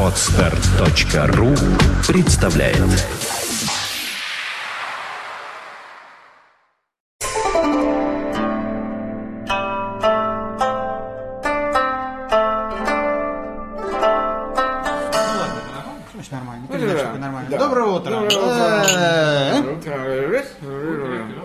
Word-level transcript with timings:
Отстар.ру 0.00 1.54
представляет 2.06 2.78
Значит, 16.12 16.32
нормально. 16.32 16.66
Передача 16.68 17.04
такой 17.04 17.18
нормальная. 17.18 17.58
Доброе 17.58 17.86
утро. 17.86 18.22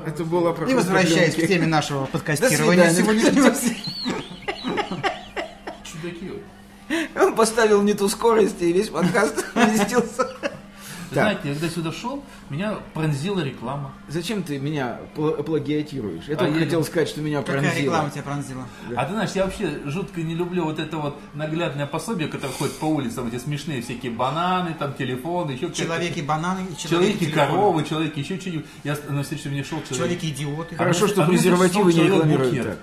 Это 0.06 0.24
было 0.24 0.54
про 0.54 0.68
И 0.68 0.74
возвращаясь 0.74 1.36
к 1.36 1.48
теме 1.48 1.68
нашего 1.68 2.06
подкастирования 2.06 2.92
сегодняшнего. 2.92 3.54
Поставил 7.38 7.82
не 7.84 7.94
ту 7.94 8.10
скорость, 8.10 8.62
и 8.62 8.74
весь 8.74 8.90
подкаст 8.90 9.46
уместился. 9.56 10.28
Знаете, 11.10 11.40
я 11.46 11.54
когда 11.54 11.70
сюда 11.70 11.92
шел, 11.94 12.22
меня 12.50 12.80
пронзила 12.94 13.40
реклама. 13.40 13.94
Зачем 14.10 14.44
ты 14.44 14.60
меня 14.60 15.00
пл- 15.16 15.42
плагиатируешь? 15.42 16.26
Я 16.28 16.36
А 16.36 16.52
хотел 16.54 16.84
сказать, 16.84 17.08
что 17.08 17.22
меня 17.22 17.40
Какая 17.42 17.62
пронзило. 17.62 17.82
реклама 17.86 18.10
тебя 18.10 18.24
пронзила? 18.24 18.66
А 18.94 19.06
ты 19.06 19.14
знаешь, 19.14 19.32
я 19.34 19.46
вообще 19.46 19.80
жутко 19.86 20.22
не 20.22 20.36
люблю 20.36 20.66
вот 20.66 20.80
это 20.80 20.98
вот 20.98 21.18
наглядное 21.34 21.86
пособие, 21.88 22.28
которое 22.28 22.52
ходит 22.52 22.76
по 22.76 22.86
улицам, 22.86 23.30
эти 23.30 23.38
смешные 23.42 23.82
всякие 23.82 24.12
бананы, 24.12 24.76
там 24.78 24.94
телефоны, 24.96 25.52
еще 25.52 25.68
какие-то- 25.70 25.84
Человеки-бананы 25.94 26.68
и 26.74 26.76
Человеки 26.78 27.32
коровы, 27.32 27.86
человеки 27.86 28.20
еще 28.20 28.38
что-нибудь. 28.38 28.66
Я 28.84 28.98
на 29.08 29.24
встречу 29.24 29.48
мне 29.50 29.64
шел 29.64 29.78
человек. 29.84 29.98
Человеки-идиоты. 29.98 30.76
Хорошо, 30.76 31.06
А 31.06 31.08
что 31.08 31.26
презервативы 31.26 31.94
не 31.94 32.04
рекламируют 32.04 32.64
так. 32.64 32.80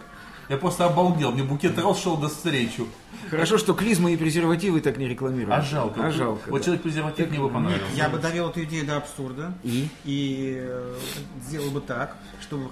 Я 0.49 0.57
просто 0.57 0.85
обалдел, 0.87 1.33
мне 1.33 1.43
букет 1.43 1.79
рос, 1.79 2.03
шел 2.03 2.17
до 2.17 2.29
встречу. 2.29 2.87
Хорошо, 3.31 3.59
что 3.59 3.73
клизмы 3.75 4.13
и 4.13 4.17
презервативы 4.17 4.81
так 4.81 4.99
не 4.99 5.09
рекламируют. 5.09 5.59
А 5.59 5.63
жалко. 5.63 6.07
А 6.07 6.11
жалко. 6.11 6.51
Вот 6.51 6.59
да. 6.59 6.65
человек 6.65 6.83
презерватив 6.83 7.31
мне 7.31 7.41
бы 7.41 7.49
понравился. 7.49 7.85
Я 7.95 8.09
бы 8.09 8.19
довел 8.19 8.51
эту 8.51 8.63
идею 8.65 8.87
до 8.87 8.97
абсурда. 8.99 9.55
И? 9.63 9.89
И 10.05 10.59
э, 10.61 10.97
сделал 11.47 11.71
бы 11.71 11.81
так, 11.81 12.17
чтобы 12.41 12.71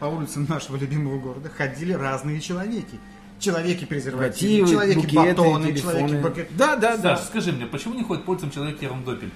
по 0.00 0.06
улицам 0.06 0.46
нашего 0.48 0.76
любимого 0.76 1.18
города 1.18 1.48
ходили 1.48 1.92
разные 1.92 2.40
человеки. 2.40 2.98
Человеки-презервативы, 3.38 4.64
Презервативы, 4.64 4.94
букеты, 4.94 5.12
человеки-батоны, 5.12 5.66
телефоны. 5.66 5.98
человеки-букеты. 5.98 6.48
Да, 6.56 6.76
да, 6.76 6.96
да. 6.96 7.16
Саш, 7.16 7.26
скажи 7.26 7.52
мне, 7.52 7.66
почему 7.66 7.94
не 7.94 8.02
ходит 8.02 8.24
по 8.24 8.30
улицам 8.30 8.50
человек 8.50 8.80
Ерундопель? 8.80 9.30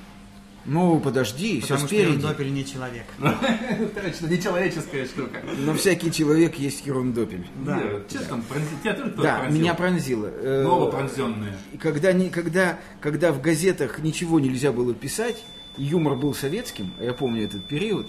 Ну, 0.73 1.01
подожди, 1.01 1.59
все 1.59 1.63
Потому 1.63 1.79
что 1.81 1.87
спереди. 1.89 2.09
Ерундопель 2.11 2.53
не 2.53 2.65
человек. 2.65 3.05
Точно, 3.19 4.27
нечеловеческая 4.29 5.05
штука. 5.05 5.41
Но 5.59 5.75
всякий 5.75 6.13
человек 6.13 6.55
есть 6.55 6.87
ерундопель. 6.87 7.45
Да. 7.67 7.81
Там, 8.29 8.41
пронзи- 8.49 8.81
тебя 8.83 8.95
тоже 8.95 9.11
кто-то 9.11 9.23
Да, 9.23 9.39
пронзил? 9.41 9.61
меня 9.61 9.75
пронзило. 9.75 10.27
Э, 10.33 10.63
Новопронзенные. 10.63 11.55
И 11.73 11.77
когда, 11.77 12.13
не, 12.13 12.31
когда, 12.31 12.79
когда 13.01 13.33
в 13.33 13.41
газетах 13.43 13.98
ничего 13.98 14.39
нельзя 14.39 14.71
было 14.71 14.95
писать, 14.95 15.43
юмор 15.77 16.15
был 16.15 16.35
советским, 16.35 16.93
я 17.01 17.15
помню 17.15 17.45
этот 17.47 17.65
период, 17.67 18.07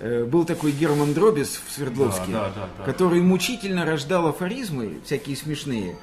был 0.00 0.44
такой 0.44 0.72
Герман 0.72 1.14
Дробис 1.14 1.60
в 1.66 1.72
Свердловске, 1.72 2.32
Да, 2.32 2.48
да, 2.48 2.52
да, 2.56 2.68
да. 2.78 2.84
который 2.84 3.20
мучительно 3.22 3.84
рождал 3.86 4.26
афоризмы, 4.26 4.98
всякие 5.04 5.36
смешные, 5.36 5.96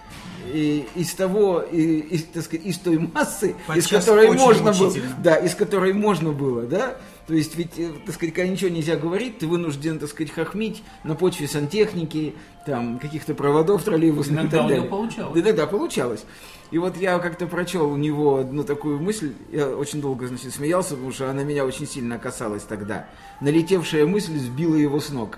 и 0.53 0.87
из 0.95 1.13
того, 1.13 1.61
и- 1.61 1.99
из, 1.99 2.23
так 2.25 2.43
сказать, 2.43 2.65
из 2.65 2.77
той 2.79 2.97
массы, 2.99 3.49
из 3.49 3.55
Подчас 3.67 4.05
которой 4.05 4.29
очень 4.29 4.39
можно 4.39 4.71
было, 4.71 4.85
мучительно. 4.87 5.15
да, 5.23 5.35
из 5.35 5.55
которой 5.55 5.93
можно 5.93 6.31
было, 6.31 6.63
да, 6.63 6.97
то 7.27 7.33
есть 7.35 7.55
ведь, 7.55 7.77
э, 7.77 7.91
так 8.05 8.15
сказать, 8.15 8.33
когда 8.33 8.49
ничего 8.49 8.69
нельзя 8.71 8.95
говорить, 8.95 9.37
ты 9.39 9.47
вынужден, 9.47 9.99
так 9.99 10.09
сказать, 10.09 10.33
хохмить 10.33 10.83
на 11.03 11.15
почве 11.15 11.47
сантехники, 11.47 12.33
там, 12.65 12.97
каких-то 12.99 13.33
проводов 13.35 13.83
троллейбусных 13.83 14.41
Иногда 14.41 14.57
и 14.57 14.59
так 14.61 14.69
далее. 14.69 14.83
получалось. 14.89 15.33
Да, 15.35 15.41
да, 15.41 15.53
да, 15.53 15.67
получалось. 15.67 16.25
И 16.71 16.77
вот 16.77 16.95
я 16.95 17.19
как-то 17.19 17.47
прочел 17.47 17.91
у 17.91 17.97
него 17.97 18.37
одну 18.37 18.63
такую 18.63 19.01
мысль, 19.01 19.33
я 19.51 19.67
очень 19.67 19.99
долго, 19.99 20.27
значит, 20.27 20.53
смеялся, 20.53 20.91
потому 20.91 21.11
что 21.11 21.29
она 21.29 21.43
меня 21.43 21.65
очень 21.65 21.85
сильно 21.85 22.17
касалась 22.17 22.63
тогда. 22.63 23.07
Налетевшая 23.41 24.05
мысль 24.05 24.37
сбила 24.37 24.75
его 24.75 25.01
с 25.01 25.09
ног, 25.09 25.37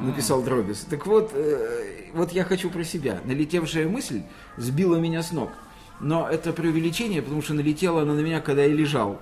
написал 0.00 0.42
Дробис. 0.42 0.86
Так 0.88 1.06
вот, 1.06 1.32
э, 1.34 2.10
вот 2.14 2.32
я 2.32 2.44
хочу 2.44 2.70
про 2.70 2.82
себя. 2.82 3.20
Налетевшая 3.26 3.88
мысль 3.88 4.22
сбила 4.56 4.96
меня 4.96 5.22
с 5.22 5.32
ног. 5.32 5.50
Но 6.00 6.26
это 6.26 6.54
преувеличение, 6.54 7.20
потому 7.20 7.42
что 7.42 7.52
налетела 7.52 8.00
она 8.00 8.14
на 8.14 8.20
меня, 8.20 8.40
когда 8.40 8.64
я 8.64 8.72
лежал. 8.72 9.20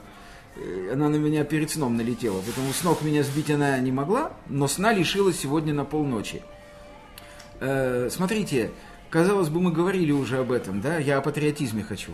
Э, 0.54 0.92
Она 0.92 1.08
на 1.08 1.16
меня 1.16 1.42
перед 1.42 1.70
сном 1.72 1.96
налетела, 1.96 2.40
потому 2.40 2.72
с 2.72 2.84
ног 2.84 3.02
меня 3.02 3.24
сбить 3.24 3.50
она 3.50 3.76
не 3.80 3.90
могла, 3.90 4.32
но 4.48 4.68
сна 4.68 4.92
лишилась 4.92 5.40
сегодня 5.40 5.74
на 5.74 5.84
полночи. 5.84 6.42
Э, 7.60 8.08
смотрите, 8.10 8.70
казалось 9.10 9.48
бы, 9.48 9.60
мы 9.60 9.72
говорили 9.72 10.12
уже 10.12 10.38
об 10.38 10.52
этом, 10.52 10.80
да? 10.80 10.98
Я 10.98 11.18
о 11.18 11.20
патриотизме 11.20 11.82
хочу. 11.82 12.12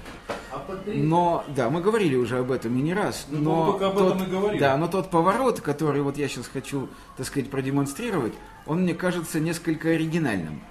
Но, 0.86 1.44
да, 1.48 1.68
мы 1.70 1.80
говорили 1.80 2.16
уже 2.16 2.38
об 2.38 2.50
этом 2.50 2.78
и 2.78 2.82
не 2.82 2.94
раз. 2.94 3.26
Ну, 3.28 3.40
но 3.40 3.72
только 3.72 3.86
об 3.88 3.94
тот, 3.98 4.14
этом 4.16 4.26
и 4.26 4.30
говорили. 4.30 4.60
Да, 4.60 4.76
но 4.76 4.88
тот 4.88 5.10
поворот, 5.10 5.60
который 5.60 6.02
вот 6.02 6.16
я 6.16 6.28
сейчас 6.28 6.46
хочу, 6.48 6.88
так 7.16 7.26
сказать, 7.26 7.50
продемонстрировать, 7.50 8.32
он 8.66 8.82
мне 8.82 8.94
кажется 8.94 9.40
несколько 9.40 9.90
оригинальным. 9.90 10.62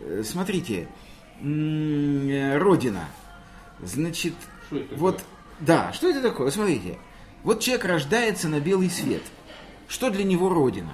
Э, 0.00 0.22
Смотрите, 0.24 0.88
Родина. 1.40 3.04
Значит, 3.82 4.34
Что 4.66 4.76
это 4.76 4.84
такое? 4.88 4.98
вот, 4.98 5.20
да, 5.60 5.92
что 5.92 6.08
это 6.08 6.20
такое? 6.20 6.50
Смотрите, 6.50 6.98
вот 7.44 7.60
человек 7.60 7.84
рождается 7.84 8.48
на 8.48 8.60
белый 8.60 8.90
свет. 8.90 9.22
Что 9.86 10.10
для 10.10 10.24
него 10.24 10.48
Родина? 10.48 10.92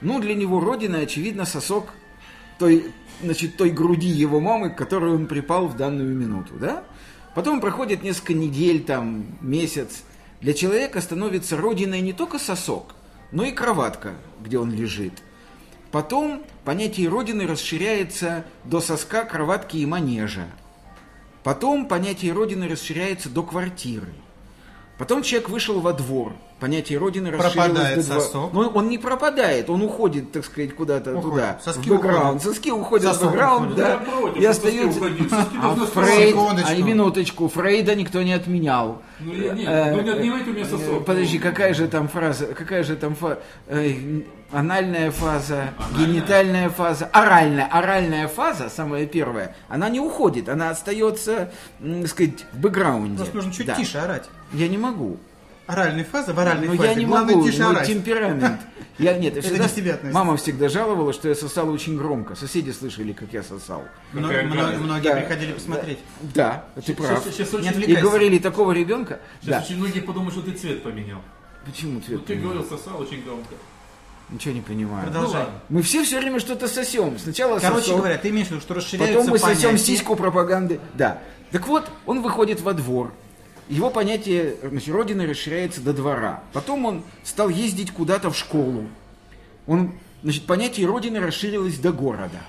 Ну, 0.00 0.20
для 0.20 0.34
него 0.34 0.60
Родина, 0.60 0.98
очевидно, 0.98 1.44
сосок 1.44 1.88
той, 2.60 2.92
значит, 3.22 3.56
той 3.56 3.70
груди 3.70 4.08
его 4.08 4.38
мамы, 4.38 4.68
к 4.68 4.76
которой 4.76 5.14
он 5.14 5.26
припал 5.26 5.66
в 5.66 5.76
данную 5.76 6.14
минуту, 6.14 6.54
да? 6.60 6.84
Потом 7.34 7.60
проходит 7.60 8.02
несколько 8.02 8.34
недель, 8.34 8.84
там, 8.84 9.24
месяц. 9.40 10.02
Для 10.42 10.52
человека 10.52 11.00
становится 11.00 11.56
Родиной 11.56 12.02
не 12.02 12.12
только 12.12 12.38
сосок, 12.38 12.94
но 13.32 13.44
и 13.44 13.52
кроватка, 13.52 14.12
где 14.42 14.58
он 14.58 14.72
лежит. 14.72 15.14
Потом 15.90 16.44
понятие 16.64 17.08
Родины 17.08 17.46
расширяется 17.46 18.44
до 18.64 18.80
соска, 18.80 19.24
кроватки 19.24 19.78
и 19.78 19.86
манежа. 19.86 20.46
Потом 21.42 21.88
понятие 21.88 22.32
Родины 22.32 22.68
расширяется 22.68 23.30
до 23.30 23.42
квартиры. 23.42 24.12
Потом 24.98 25.22
человек 25.22 25.48
вышел 25.48 25.80
во 25.80 25.94
двор. 25.94 26.34
Понятие 26.60 26.98
Родины 26.98 27.32
Пропадает 27.32 27.96
до 27.96 28.02
сосок. 28.02 28.52
Но 28.52 28.68
он 28.68 28.88
не 28.88 28.98
пропадает, 28.98 29.70
он 29.70 29.82
уходит, 29.82 30.30
так 30.30 30.44
сказать, 30.44 30.74
куда-то 30.74 31.16
Уходит. 31.16 31.30
туда. 31.30 31.58
Соски 31.64 31.88
в 31.88 31.92
бэкграунд. 31.94 32.20
уходят. 32.36 32.42
Соски 32.42 32.70
уходят 32.70 33.12
Сосок 33.14 33.22
в 33.22 33.30
бэкграунд, 33.32 33.66
уходит. 33.72 33.76
да. 33.84 33.98
Напротив, 34.00 34.42
и 34.42 34.44
остаются... 34.44 35.00
соски 35.00 35.12
уходить. 35.14 35.30
Соски 35.30 35.56
А 35.62 35.74
Фрейд, 35.86 36.36
а 36.66 36.74
и 36.74 36.82
минуточку, 36.82 37.48
Фрейда 37.48 37.94
никто 37.94 38.22
не 38.22 38.34
отменял. 38.34 39.00
Ну, 39.20 39.32
нет, 39.32 39.58
Э, 39.68 39.94
ну, 39.96 40.02
не 40.02 40.10
отнимайте 40.10 40.50
у 40.50 40.52
меня 40.52 40.64
э, 40.64 40.68
сосок. 40.68 41.04
Подожди, 41.04 41.38
какая 41.38 41.72
же 41.74 41.88
там 41.88 42.08
фраза, 42.08 42.46
какая 42.46 42.82
же 42.84 42.96
там 42.96 43.14
фаза? 43.14 43.38
анальная 44.52 45.10
фаза, 45.10 45.70
генитальная 45.96 46.68
фаза, 46.70 47.06
оральная, 47.12 47.66
оральная 47.66 48.28
фаза, 48.28 48.68
самая 48.68 49.06
первая, 49.06 49.54
она 49.68 49.88
не 49.88 50.00
уходит, 50.00 50.48
она 50.48 50.70
остается, 50.70 51.52
так 51.80 52.08
сказать, 52.08 52.44
в 52.52 52.58
бэкграунде. 52.58 53.16
Просто 53.16 53.36
нужно 53.36 53.52
чуть 53.52 53.66
Да. 53.66 53.74
тише 53.76 53.98
орать. 53.98 54.28
Я 54.52 54.68
не 54.68 54.78
могу. 54.78 55.18
Оральная 55.72 56.04
фаза 56.04 56.32
в 56.34 56.38
оральной 56.40 56.68
Но 56.68 56.74
фазе. 56.76 56.88
я 56.88 56.94
не 56.94 57.04
Главное 57.06 57.34
могу, 57.36 57.46
тише 57.48 57.62
мой 57.62 57.72
орать. 57.76 57.86
темперамент. 57.86 58.60
Я, 58.98 59.14
нет, 59.16 59.32
я 59.32 59.38
Это 59.38 59.48
всегда- 59.48 59.64
не 59.64 59.70
к 59.70 59.74
тебе 59.74 59.90
относится. 59.94 60.18
Мама 60.18 60.36
всегда 60.36 60.68
жаловалась, 60.68 61.16
что 61.16 61.28
я 61.30 61.34
сосал 61.34 61.70
очень 61.70 61.96
громко. 61.96 62.34
Соседи 62.34 62.70
слышали, 62.70 63.12
как 63.14 63.32
я 63.32 63.42
сосал. 63.42 63.84
Мно- 64.12 64.28
Какая 64.28 64.44
мно- 64.46 64.56
гадость. 64.56 64.80
Многие 64.80 65.02
Да. 65.08 65.16
приходили 65.16 65.52
посмотреть. 65.52 65.98
Да, 66.34 66.64
ты 66.84 66.94
прав. 66.94 67.22
Сейчас, 67.24 67.34
сейчас 67.48 67.52
Не 67.62 67.70
очень, 67.70 67.90
И 67.90 67.96
говорили, 67.96 68.38
такого 68.38 68.72
ребенка... 68.72 69.20
сейчас 69.40 69.50
Да. 69.60 69.64
очень 69.66 69.78
многие 69.78 70.00
подумают, 70.00 70.34
что 70.34 70.42
ты 70.42 70.50
цвет 70.52 70.82
поменял. 70.82 71.20
Почему 71.64 71.92
Ну, 71.94 72.00
цвет? 72.02 72.26
ты 72.26 72.34
поменял? 72.34 72.52
говорил, 72.52 72.68
сосал 72.68 73.00
очень 73.00 73.22
громко. 73.24 73.54
Ничего 74.28 74.52
не 74.54 74.60
понимаю. 74.60 75.04
Продолжай. 75.06 75.44
Ну. 75.70 75.76
Мы 75.76 75.82
все 75.82 76.04
все 76.04 76.20
время 76.20 76.38
что-то 76.38 76.68
сосем. 76.68 77.18
Сначала 77.18 77.58
Короче 77.58 77.80
сосок, 77.86 77.96
говоря, 77.98 78.18
ты 78.18 78.28
имеешь 78.28 78.48
в 78.48 78.50
виду, 78.50 78.60
что 78.60 78.74
расширяются 78.74 79.16
потом 79.18 79.30
мы 79.30 79.38
сосем 79.38 79.70
понятия. 79.70 79.84
сиську 79.84 80.14
пропаганды. 80.14 80.78
Да. 80.92 81.18
Так 81.52 81.66
вот, 81.68 81.88
он 82.04 82.20
выходит 82.20 82.60
во 82.60 82.74
двор. 82.74 83.14
Его 83.70 83.88
понятие 83.88 84.56
значит, 84.62 84.92
родины 84.92 85.28
расширяется 85.28 85.80
до 85.80 85.92
двора. 85.92 86.42
Потом 86.52 86.86
он 86.86 87.04
стал 87.22 87.48
ездить 87.48 87.92
куда-то 87.92 88.32
в 88.32 88.36
школу. 88.36 88.88
Он, 89.68 89.92
значит, 90.24 90.44
понятие 90.44 90.88
родины 90.88 91.20
расширилось 91.20 91.78
до 91.78 91.92
города. 91.92 92.40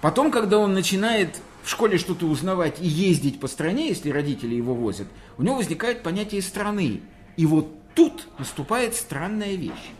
Потом, 0.00 0.32
когда 0.32 0.58
он 0.58 0.74
начинает 0.74 1.40
в 1.62 1.70
школе 1.70 1.96
что-то 1.96 2.26
узнавать 2.26 2.80
и 2.80 2.88
ездить 2.88 3.38
по 3.38 3.46
стране, 3.46 3.86
если 3.88 4.10
родители 4.10 4.56
его 4.56 4.74
возят, 4.74 5.06
у 5.38 5.44
него 5.44 5.54
возникает 5.54 6.02
понятие 6.02 6.42
страны. 6.42 7.02
И 7.36 7.46
вот 7.46 7.72
тут 7.94 8.26
наступает 8.36 8.96
странная 8.96 9.54
вещь. 9.54 9.92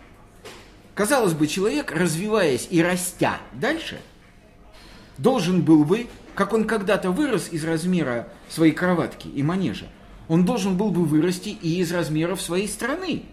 Казалось 0.96 1.34
бы, 1.34 1.46
человек, 1.46 1.92
развиваясь 1.92 2.66
и 2.68 2.82
растя 2.82 3.38
дальше, 3.52 4.00
должен 5.18 5.62
был 5.62 5.84
бы, 5.84 6.08
как 6.34 6.52
он 6.52 6.64
когда-то 6.64 7.12
вырос 7.12 7.48
из 7.52 7.64
размера 7.64 8.28
своей 8.48 8.72
кроватки 8.72 9.28
и 9.28 9.44
манежа, 9.44 9.86
он 10.30 10.44
должен 10.44 10.76
был 10.76 10.92
бы 10.92 11.04
вырасти 11.04 11.48
и 11.48 11.80
из 11.80 11.90
размеров 11.90 12.40
своей 12.40 12.68
страны. 12.68 13.24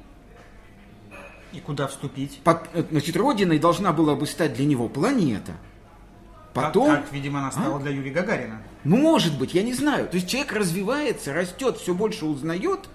И 1.54 1.60
куда 1.60 1.86
вступить? 1.86 2.40
Под- 2.44 2.68
э, 2.74 2.86
значит, 2.90 3.16
родиной 3.16 3.60
должна 3.60 3.94
была 3.94 4.16
бы 4.16 4.26
стать 4.26 4.56
для 4.56 4.66
него 4.66 4.90
планета. 4.90 5.52
Потом... 6.56 6.88
Как, 6.88 7.04
как, 7.04 7.14
видимо, 7.14 7.38
она 7.38 7.52
стала 7.52 7.76
а? 7.76 7.80
для 7.80 7.92
Юрия 7.92 8.10
Гагарина. 8.10 8.64
Ну, 8.84 8.98
может 8.98 9.38
быть, 9.38 9.54
я 9.54 9.62
не 9.62 9.76
знаю. 9.76 10.08
То 10.10 10.16
есть 10.16 10.28
человек 10.28 10.52
развивается, 10.54 11.34
растет, 11.34 11.78
все 11.78 11.94
больше 11.94 12.26
узнает, 12.26 12.90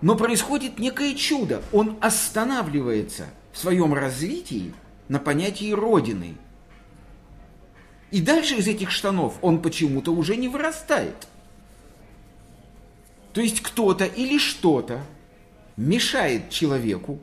но 0.00 0.16
происходит 0.16 0.80
некое 0.80 1.14
чудо. 1.14 1.62
Он 1.72 1.98
останавливается 2.00 3.26
в 3.52 3.58
своем 3.58 3.94
развитии 3.94 4.74
на 5.06 5.20
понятии 5.20 5.70
Родины. 5.70 6.34
И 8.10 8.20
дальше 8.20 8.56
из 8.56 8.66
этих 8.66 8.90
штанов 8.90 9.34
он 9.40 9.62
почему-то 9.62 10.12
уже 10.12 10.34
не 10.34 10.48
вырастает. 10.48 11.28
То 13.32 13.40
есть 13.40 13.60
кто-то 13.62 14.04
или 14.04 14.38
что-то 14.38 15.02
мешает 15.76 16.50
человеку 16.50 17.20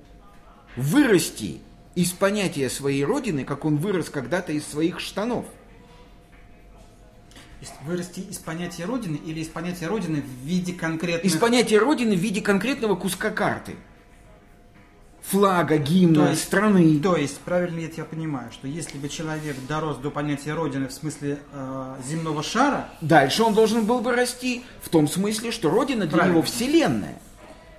вырасти 0.75 1.59
из 1.95 2.11
понятия 2.11 2.69
своей 2.69 3.03
родины, 3.03 3.43
как 3.43 3.65
он 3.65 3.77
вырос 3.77 4.09
когда-то 4.09 4.53
из 4.53 4.65
своих 4.65 4.99
штанов. 4.99 5.45
Вырасти 7.83 8.21
из 8.21 8.37
понятия 8.37 8.85
родины 8.85 9.19
или 9.25 9.41
из 9.41 9.47
понятия 9.47 9.87
родины 9.87 10.21
в 10.21 10.45
виде 10.45 10.73
конкретного... 10.73 11.27
Из 11.27 11.35
понятия 11.35 11.79
родины 11.79 12.15
в 12.15 12.19
виде 12.19 12.41
конкретного 12.41 12.95
куска 12.95 13.31
карты. 13.31 13.75
Флага, 15.29 15.77
гимна, 15.77 16.25
то 16.25 16.29
есть, 16.29 16.43
страны. 16.43 16.99
То 16.99 17.17
есть, 17.17 17.39
правильно 17.39 17.79
я 17.79 17.89
тебя 17.89 18.05
понимаю, 18.05 18.49
что 18.51 18.67
если 18.67 18.97
бы 18.97 19.09
человек 19.09 19.57
дорос 19.67 19.97
до 19.97 20.09
понятия 20.09 20.53
родины 20.53 20.87
в 20.87 20.93
смысле 20.93 21.39
э, 21.51 21.95
земного 22.07 22.43
шара... 22.43 22.89
Дальше 23.01 23.43
он 23.43 23.53
должен 23.53 23.85
был 23.85 23.99
бы 23.99 24.13
расти 24.13 24.63
в 24.81 24.87
том 24.87 25.07
смысле, 25.07 25.51
что 25.51 25.69
родина 25.69 26.05
для 26.05 26.15
правильно. 26.15 26.33
него 26.33 26.43
вселенная. 26.43 27.19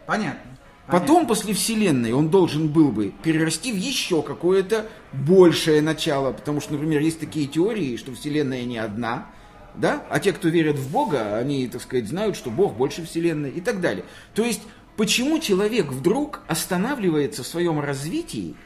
Понятно. 0.06 0.40
Потом, 0.88 1.26
после 1.26 1.52
Вселенной, 1.52 2.12
он 2.12 2.30
должен 2.30 2.68
был 2.68 2.90
бы 2.90 3.12
перерасти 3.22 3.72
в 3.72 3.76
еще 3.76 4.22
какое-то 4.22 4.86
большее 5.12 5.82
начало. 5.82 6.32
Потому 6.32 6.60
что, 6.62 6.72
например, 6.72 7.02
есть 7.02 7.20
такие 7.20 7.46
теории, 7.46 7.96
что 7.96 8.14
Вселенная 8.14 8.64
не 8.64 8.78
одна, 8.78 9.26
да? 9.74 10.02
А 10.08 10.18
те, 10.18 10.32
кто 10.32 10.48
верят 10.48 10.76
в 10.76 10.90
Бога, 10.90 11.36
они, 11.36 11.68
так 11.68 11.82
сказать, 11.82 12.08
знают, 12.08 12.36
что 12.36 12.50
Бог 12.50 12.74
больше 12.74 13.04
Вселенной 13.04 13.50
и 13.50 13.60
так 13.60 13.80
далее. 13.82 14.04
То 14.34 14.44
есть, 14.44 14.62
почему 14.98 15.38
человек 15.38 15.86
вдруг 15.92 16.40
останавливается 16.48 17.44
в 17.44 17.46
своем 17.46 17.78
развитии 17.78 18.56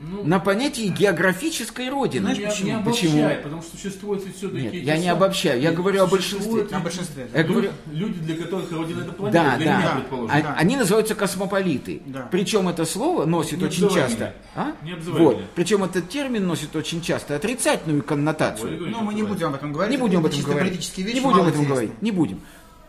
ну, 0.00 0.24
на 0.24 0.38
понятии 0.40 0.88
географической 0.88 1.90
родины. 1.90 2.34
Знаешь, 2.34 2.52
почему? 2.52 2.68
Не 2.68 2.74
обобщай, 2.74 3.10
почему? 3.10 3.42
потому 3.42 3.62
что 3.62 3.76
существует 3.76 4.22
все-таки... 4.36 4.62
Нет, 4.62 4.74
я 4.74 4.98
не 4.98 5.08
обобщаю, 5.08 5.60
я 5.60 5.72
говорю 5.72 6.04
о 6.04 6.06
большинстве. 6.06 6.66
О 6.70 6.80
большинстве. 6.80 7.28
Я 7.32 7.42
люди, 7.42 7.52
говорю... 7.52 7.72
люди, 7.86 8.20
для 8.20 8.36
которых 8.36 8.70
родина 8.72 9.00
это 9.02 9.12
планета, 9.12 9.42
да, 9.44 9.56
для 9.56 9.66
да. 9.66 9.78
меня, 9.78 9.90
предположим. 9.90 10.36
А, 10.36 10.40
да. 10.40 10.54
Они 10.56 10.76
называются 10.76 11.14
космополиты. 11.14 12.02
Да. 12.06 12.28
Причем 12.30 12.68
это 12.68 12.84
слово 12.84 13.24
носит 13.24 13.58
не 13.58 13.64
очень 13.64 13.88
часто... 13.90 14.34
А? 14.54 14.72
Не 14.82 14.94
вот. 14.94 15.36
Меня. 15.36 15.46
Причем 15.54 15.84
этот 15.84 16.08
термин 16.08 16.46
носит 16.46 16.74
очень 16.76 17.00
часто 17.00 17.36
отрицательную 17.36 18.02
коннотацию. 18.02 18.88
Ну, 18.90 19.02
мы 19.02 19.14
не 19.14 19.22
будем 19.22 19.48
об 19.48 19.54
этом 19.54 19.72
говорить. 19.72 19.92
Не 19.92 20.00
будем 20.00 20.18
об 20.18 20.26
этом 20.26 20.42
говорить. 20.42 20.96
Не 20.96 21.20
будем 21.20 21.40
об 21.40 21.48
этом 21.48 21.64
говорить. 21.64 22.02
Не 22.02 22.10
будем. 22.12 22.40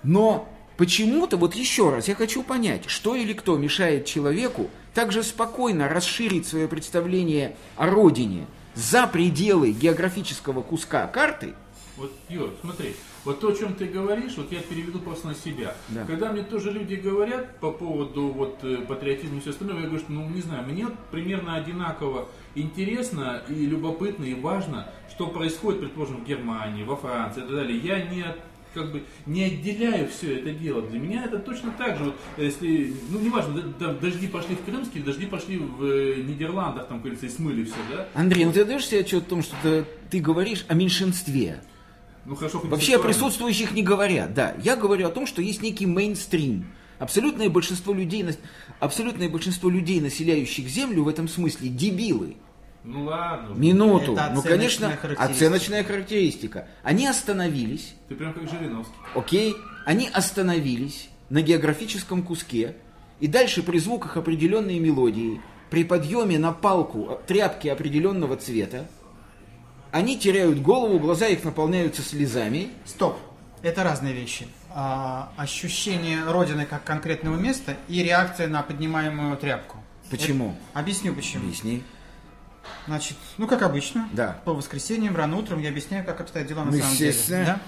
Но 0.03 0.47
Почему-то, 0.79 1.35
вот 1.35 1.55
еще 1.55 1.89
раз, 1.89 2.07
я 2.07 2.15
хочу 2.15 2.41
понять, 2.41 2.89
что 2.89 3.13
или 3.13 3.33
кто 3.33 3.57
мешает 3.57 4.05
человеку 4.05 4.69
также 4.93 5.23
спокойно 5.23 5.89
расширить 5.89 6.47
свое 6.47 6.69
представление 6.69 7.57
о 7.75 7.87
родине 7.87 8.47
за 8.75 9.05
пределы 9.05 9.73
географического 9.73 10.61
куска 10.61 11.05
карты. 11.07 11.53
Вот, 11.97 12.13
Юр, 12.29 12.51
смотри, 12.61 12.95
вот 13.25 13.41
то, 13.41 13.49
о 13.49 13.53
чем 13.53 13.73
ты 13.73 13.87
говоришь, 13.87 14.37
вот 14.37 14.53
я 14.53 14.61
переведу 14.61 14.99
просто 14.99 15.27
на 15.27 15.35
себя. 15.35 15.75
Да. 15.89 16.05
Когда 16.05 16.31
мне 16.31 16.43
тоже 16.43 16.71
люди 16.71 16.95
говорят 16.95 17.59
по 17.59 17.71
поводу 17.71 18.29
вот 18.29 18.59
э, 18.63 18.77
патриотизма 18.77 19.39
и 19.39 19.41
все 19.41 19.49
остальное, 19.49 19.81
я 19.81 19.83
говорю, 19.83 19.99
что, 19.99 20.13
ну, 20.13 20.29
не 20.29 20.39
знаю, 20.39 20.65
мне 20.65 20.87
примерно 21.11 21.55
одинаково 21.55 22.29
интересно 22.55 23.43
и 23.49 23.65
любопытно 23.65 24.23
и 24.23 24.33
важно, 24.33 24.87
что 25.09 25.27
происходит, 25.27 25.81
предположим, 25.81 26.23
в 26.23 26.25
Германии, 26.25 26.85
во 26.85 26.95
Франции 26.95 27.41
и 27.41 27.43
так 27.43 27.53
далее. 27.53 27.77
Я 27.77 28.01
не 28.01 28.23
как 28.73 28.91
бы 28.91 29.03
не 29.25 29.43
отделяю 29.43 30.07
все 30.09 30.39
это 30.39 30.51
дело. 30.51 30.81
Для 30.81 30.99
меня 30.99 31.25
это 31.25 31.39
точно 31.39 31.71
так 31.77 31.97
же. 31.97 32.05
Вот, 32.05 32.15
если, 32.37 32.93
ну, 33.09 33.19
неважно, 33.19 33.61
дожди 34.01 34.27
пошли 34.27 34.55
в 34.55 34.63
Крымске, 34.63 34.99
дожди 34.99 35.25
пошли 35.25 35.57
в 35.57 35.83
э, 35.83 36.21
Нидерландах, 36.21 36.87
там, 36.87 36.99
говорится, 36.99 37.25
и 37.25 37.29
смыли 37.29 37.65
все, 37.65 37.75
да? 37.91 38.07
Андрей, 38.13 38.45
ну 38.45 38.51
ты 38.51 38.65
даешь 38.65 38.85
себе 38.85 39.01
отчет 39.01 39.23
о 39.23 39.29
том, 39.29 39.43
что 39.43 39.55
ты, 39.63 39.85
ты 40.09 40.19
говоришь 40.19 40.65
о 40.67 40.73
меньшинстве? 40.73 41.61
Ну, 42.25 42.35
хорошо, 42.35 42.59
Вообще 42.63 42.97
о 42.97 42.99
присутствующих 42.99 43.71
не 43.71 43.81
говорят, 43.81 44.33
да. 44.33 44.55
Я 44.63 44.75
говорю 44.75 45.07
о 45.07 45.11
том, 45.11 45.25
что 45.25 45.41
есть 45.41 45.61
некий 45.61 45.85
мейнстрим. 45.85 46.65
Абсолютное 46.99 47.49
большинство 47.49 47.93
людей, 47.93 48.25
абсолютное 48.79 49.29
большинство 49.29 49.69
людей, 49.69 50.01
населяющих 50.01 50.67
Землю, 50.67 51.03
в 51.03 51.07
этом 51.07 51.27
смысле 51.27 51.69
дебилы. 51.69 52.35
Ну 52.89 53.03
ладно. 53.03 53.53
Минуту. 53.53 54.13
Это 54.13 54.31
ну, 54.33 54.41
конечно, 54.41 54.97
оценочная 55.17 55.83
характеристика. 55.83 56.67
Они 56.81 57.05
остановились. 57.05 57.93
Ты 58.07 58.15
прям 58.15 58.33
как 58.33 58.49
Жириновский. 58.49 58.95
Окей. 59.13 59.55
Они 59.85 60.09
остановились 60.11 61.09
на 61.29 61.43
географическом 61.43 62.23
куске. 62.23 62.75
И 63.19 63.27
дальше 63.27 63.61
при 63.61 63.77
звуках 63.77 64.17
определенной 64.17 64.79
мелодии, 64.79 65.39
при 65.69 65.83
подъеме 65.83 66.39
на 66.39 66.51
палку 66.51 67.19
тряпки 67.27 67.67
определенного 67.67 68.37
цвета, 68.37 68.87
они 69.91 70.17
теряют 70.17 70.59
голову, 70.59 70.97
глаза 70.97 71.27
их 71.27 71.43
наполняются 71.43 72.01
слезами. 72.01 72.69
Стоп. 72.85 73.19
Это 73.61 73.83
разные 73.83 74.13
вещи. 74.13 74.47
А, 74.73 75.31
ощущение 75.37 76.23
Родины 76.25 76.65
как 76.65 76.83
конкретного 76.85 77.35
места 77.35 77.77
и 77.87 78.01
реакция 78.01 78.47
на 78.47 78.63
поднимаемую 78.63 79.37
тряпку. 79.37 79.77
Почему? 80.09 80.55
Это... 80.71 80.79
Объясню 80.79 81.13
почему. 81.13 81.43
Объясни. 81.43 81.83
Значит, 82.87 83.17
ну 83.37 83.47
как 83.47 83.61
обычно, 83.61 84.09
да. 84.13 84.39
по 84.45 84.53
воскресеньям 84.53 85.15
рано 85.15 85.37
утром 85.37 85.59
я 85.59 85.69
объясняю, 85.69 86.05
как 86.05 86.21
обстоят 86.21 86.47
дела 86.47 86.63
на 86.63 86.71
ну, 86.71 86.79
самом 86.79 86.95
деле. 86.95 87.15
Да? 87.29 87.61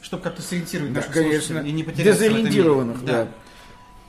Чтобы 0.00 0.22
как-то 0.22 0.42
сориентировать 0.42 0.92
да, 0.92 1.02
конечно. 1.02 1.58
и 1.58 1.72
не 1.72 1.82
потеряться 1.82 2.22
Дезориентированных, 2.22 3.04
да. 3.04 3.24
да. 3.24 3.28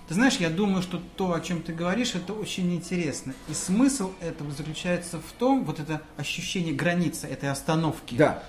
Ты 0.10 0.16
знаешь, 0.16 0.38
я 0.38 0.50
думаю, 0.50 0.82
что 0.82 1.00
то, 1.18 1.34
о 1.34 1.40
чем 1.40 1.62
ты 1.62 1.72
говоришь, 1.72 2.16
это 2.16 2.34
очень 2.34 2.74
интересно. 2.74 3.36
И 3.48 3.54
смысл 3.54 4.12
этого 4.22 4.52
заключается 4.52 5.20
в 5.20 5.32
том, 5.38 5.64
вот 5.64 5.80
это 5.80 6.02
ощущение 6.18 6.74
границы, 6.74 7.28
этой 7.28 7.50
остановки. 7.50 8.16
Да. 8.16 8.44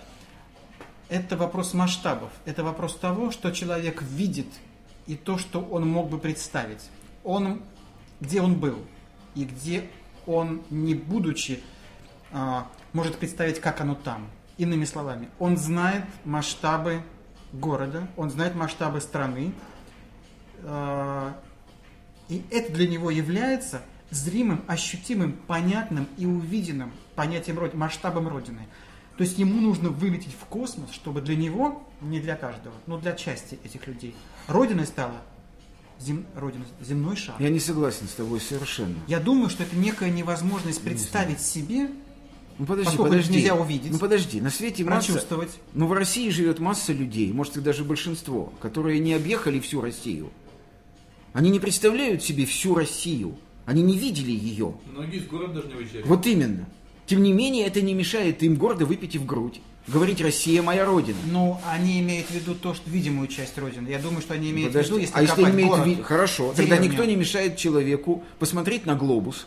Это 1.10 1.36
вопрос 1.36 1.74
масштабов. 1.74 2.30
Это 2.46 2.64
вопрос 2.64 2.96
того, 2.96 3.30
что 3.30 3.50
человек 3.50 4.00
видит 4.00 4.46
и 5.06 5.16
то, 5.16 5.36
что 5.36 5.60
он 5.60 5.86
мог 5.86 6.08
бы 6.08 6.18
представить. 6.18 6.88
Он, 7.24 7.62
где 8.20 8.40
он 8.40 8.54
был 8.54 8.78
и 9.34 9.44
где 9.44 9.84
он, 10.30 10.62
не 10.70 10.94
будучи, 10.94 11.62
а, 12.32 12.68
может 12.92 13.16
представить, 13.16 13.60
как 13.60 13.80
оно 13.80 13.94
там. 13.94 14.28
Иными 14.58 14.84
словами, 14.84 15.28
он 15.38 15.56
знает 15.56 16.04
масштабы 16.24 17.02
города, 17.52 18.06
он 18.16 18.30
знает 18.30 18.54
масштабы 18.54 19.00
страны, 19.00 19.52
а, 20.62 21.34
и 22.28 22.44
это 22.50 22.72
для 22.72 22.86
него 22.86 23.10
является 23.10 23.82
зримым, 24.10 24.62
ощутимым, 24.66 25.32
понятным 25.32 26.06
и 26.18 26.26
увиденным 26.26 26.92
понятием 27.14 27.58
масштабом 27.74 28.28
Родины. 28.28 28.66
То 29.16 29.24
есть 29.24 29.38
ему 29.38 29.60
нужно 29.60 29.90
вылететь 29.90 30.32
в 30.32 30.44
космос, 30.46 30.92
чтобы 30.92 31.20
для 31.20 31.36
него, 31.36 31.86
не 32.00 32.20
для 32.20 32.36
каждого, 32.36 32.74
но 32.86 32.98
для 32.98 33.12
части 33.12 33.58
этих 33.64 33.86
людей, 33.86 34.14
Родиной 34.46 34.86
стала 34.86 35.16
зем, 36.00 36.24
родина, 36.34 36.64
земной 36.82 37.16
шар. 37.16 37.36
Я 37.38 37.50
не 37.50 37.60
согласен 37.60 38.08
с 38.08 38.12
тобой 38.12 38.40
совершенно. 38.40 38.96
Я 39.06 39.20
думаю, 39.20 39.50
что 39.50 39.62
это 39.62 39.76
некая 39.76 40.10
невозможность 40.10 40.82
представить 40.82 41.38
не 41.38 41.44
себе, 41.44 41.90
ну 42.58 42.66
подожди, 42.66 42.96
подожди. 42.96 43.34
нельзя 43.34 43.54
увидеть. 43.54 43.92
Ну 43.92 43.98
подожди, 43.98 44.40
на 44.40 44.50
свете 44.50 44.84
масса... 44.84 45.12
Прочувствовать. 45.12 45.50
Ну 45.72 45.86
в 45.86 45.92
России 45.92 46.28
живет 46.30 46.58
масса 46.58 46.92
людей, 46.92 47.32
может 47.32 47.56
и 47.56 47.60
даже 47.60 47.84
большинство, 47.84 48.52
которые 48.60 48.98
не 48.98 49.14
объехали 49.14 49.60
всю 49.60 49.80
Россию. 49.80 50.30
Они 51.32 51.50
не 51.50 51.60
представляют 51.60 52.22
себе 52.22 52.44
всю 52.44 52.74
Россию. 52.74 53.38
Они 53.64 53.82
не 53.82 53.96
видели 53.96 54.32
ее. 54.32 54.74
Многие 54.92 55.20
из 55.20 55.26
города 55.26 55.54
даже 55.54 55.68
не 55.68 55.74
выезжали. 55.74 56.02
Вот 56.02 56.26
именно. 56.26 56.68
Тем 57.06 57.22
не 57.22 57.32
менее, 57.32 57.66
это 57.66 57.80
не 57.80 57.94
мешает 57.94 58.42
им 58.42 58.56
гордо 58.56 58.84
выпить 58.84 59.16
в 59.16 59.24
грудь 59.24 59.60
говорить 59.90 60.20
«Россия 60.20 60.62
моя 60.62 60.84
родина». 60.84 61.18
Ну, 61.26 61.60
они 61.66 62.00
имеют 62.00 62.28
в 62.28 62.30
виду 62.30 62.54
то, 62.54 62.74
что 62.74 62.88
видимую 62.88 63.28
часть 63.28 63.58
родины. 63.58 63.88
Я 63.88 63.98
думаю, 63.98 64.22
что 64.22 64.34
они 64.34 64.50
имеют 64.50 64.72
Подожди, 64.72 64.92
в 64.92 64.94
виду, 64.94 65.02
если 65.02 65.18
а 65.18 65.22
если 65.22 65.42
имеют 65.42 65.70
город, 65.70 65.86
ви... 65.86 66.02
Хорошо, 66.02 66.52
деревню. 66.52 66.56
тогда 66.56 66.76
никто 66.78 67.04
не 67.04 67.16
мешает 67.16 67.56
человеку 67.56 68.22
посмотреть 68.38 68.86
на 68.86 68.94
глобус. 68.94 69.46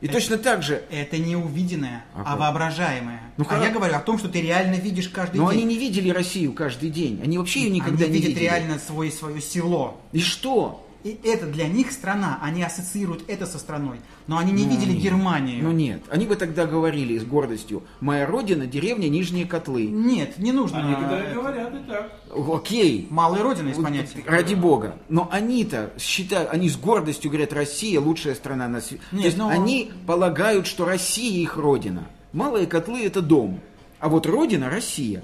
И 0.00 0.06
это, 0.06 0.14
точно 0.14 0.38
так 0.38 0.62
же... 0.62 0.82
Это 0.90 1.18
не 1.18 1.36
увиденное, 1.36 2.04
а, 2.14 2.34
а 2.34 2.36
воображаемое. 2.36 3.22
Ну, 3.36 3.46
а 3.48 3.62
я 3.62 3.70
говорю 3.70 3.94
о 3.94 4.00
том, 4.00 4.18
что 4.18 4.28
ты 4.28 4.42
реально 4.42 4.74
видишь 4.74 5.08
каждый 5.08 5.38
Но 5.38 5.50
день. 5.50 5.60
Но 5.60 5.64
они 5.64 5.74
не 5.74 5.78
видели 5.78 6.10
Россию 6.10 6.52
каждый 6.52 6.90
день. 6.90 7.20
Они 7.22 7.38
вообще 7.38 7.62
ее 7.62 7.70
никогда 7.70 8.04
они 8.04 8.12
не 8.12 8.18
видели. 8.18 8.28
видят 8.30 8.42
реально 8.42 8.78
свое, 8.78 9.10
свое 9.10 9.40
село. 9.40 10.00
И 10.12 10.20
что? 10.20 10.83
И 11.04 11.20
это 11.22 11.46
для 11.46 11.68
них 11.68 11.92
страна, 11.92 12.38
они 12.40 12.62
ассоциируют 12.62 13.24
это 13.28 13.44
со 13.44 13.58
страной. 13.58 14.00
Но 14.26 14.38
они 14.38 14.52
не 14.52 14.64
ну, 14.64 14.70
видели 14.70 14.92
нет. 14.92 15.02
Германию. 15.02 15.62
Ну 15.62 15.70
нет, 15.70 16.02
они 16.08 16.24
бы 16.24 16.34
тогда 16.34 16.64
говорили 16.64 17.18
с 17.18 17.24
гордостью, 17.24 17.82
моя 18.00 18.24
родина, 18.24 18.66
деревня 18.66 19.10
Нижние 19.10 19.44
Котлы. 19.44 19.84
Нет, 19.84 20.38
не 20.38 20.50
нужно. 20.50 20.78
Они 20.78 20.94
когда 20.94 21.30
и 21.30 21.34
говорят 21.34 21.74
и 21.74 21.90
так. 21.90 22.10
Окей. 22.50 23.06
Малая 23.10 23.42
родина 23.42 23.68
из 23.68 23.76
понятия. 23.76 24.24
Ради 24.26 24.54
бога. 24.54 24.96
Но 25.10 25.28
они-то 25.30 25.92
считают, 25.98 26.48
они 26.50 26.70
с 26.70 26.78
гордостью 26.78 27.30
говорят, 27.30 27.52
Россия 27.52 28.00
лучшая 28.00 28.34
страна 28.34 28.66
на 28.66 28.80
свете. 28.80 29.02
Нет, 29.12 29.20
То 29.20 29.26
есть 29.26 29.36
но... 29.36 29.48
они 29.48 29.92
полагают, 30.06 30.66
что 30.66 30.86
Россия 30.86 31.42
их 31.42 31.58
родина. 31.58 32.06
Малые 32.32 32.66
котлы 32.66 33.04
это 33.04 33.20
дом. 33.20 33.60
А 34.00 34.08
вот 34.08 34.24
родина 34.26 34.70
Россия. 34.70 35.22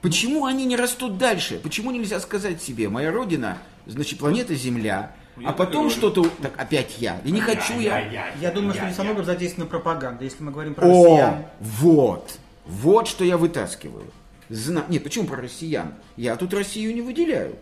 Почему 0.00 0.46
они 0.46 0.64
не 0.64 0.76
растут 0.76 1.18
дальше? 1.18 1.60
Почему 1.62 1.90
нельзя 1.90 2.20
сказать 2.20 2.62
себе, 2.62 2.88
моя 2.88 3.12
родина, 3.12 3.58
значит, 3.86 4.18
планета 4.18 4.54
Земля, 4.54 5.12
а 5.44 5.52
потом 5.52 5.90
что-то... 5.90 6.28
Так, 6.42 6.52
опять 6.56 6.98
я. 6.98 7.20
И 7.24 7.30
не 7.30 7.40
хочу 7.40 7.78
я... 7.78 8.30
Я 8.40 8.50
думаю, 8.50 8.74
что 8.74 8.86
не 8.86 8.94
со 8.94 9.04
много 9.04 9.22
задействована 9.22 9.68
пропаганда, 9.70 10.24
если 10.24 10.42
мы 10.42 10.52
говорим 10.52 10.74
про 10.74 10.86
О, 10.86 11.04
россиян. 11.04 11.44
вот. 11.60 12.38
Вот 12.66 13.06
что 13.06 13.24
я 13.24 13.38
вытаскиваю. 13.38 14.06
Зна... 14.48 14.84
Нет, 14.88 15.02
почему 15.04 15.26
про 15.26 15.40
россиян? 15.40 15.94
Я 16.16 16.36
тут 16.36 16.54
Россию 16.54 16.94
не 16.94 17.00
выделяю. 17.00 17.56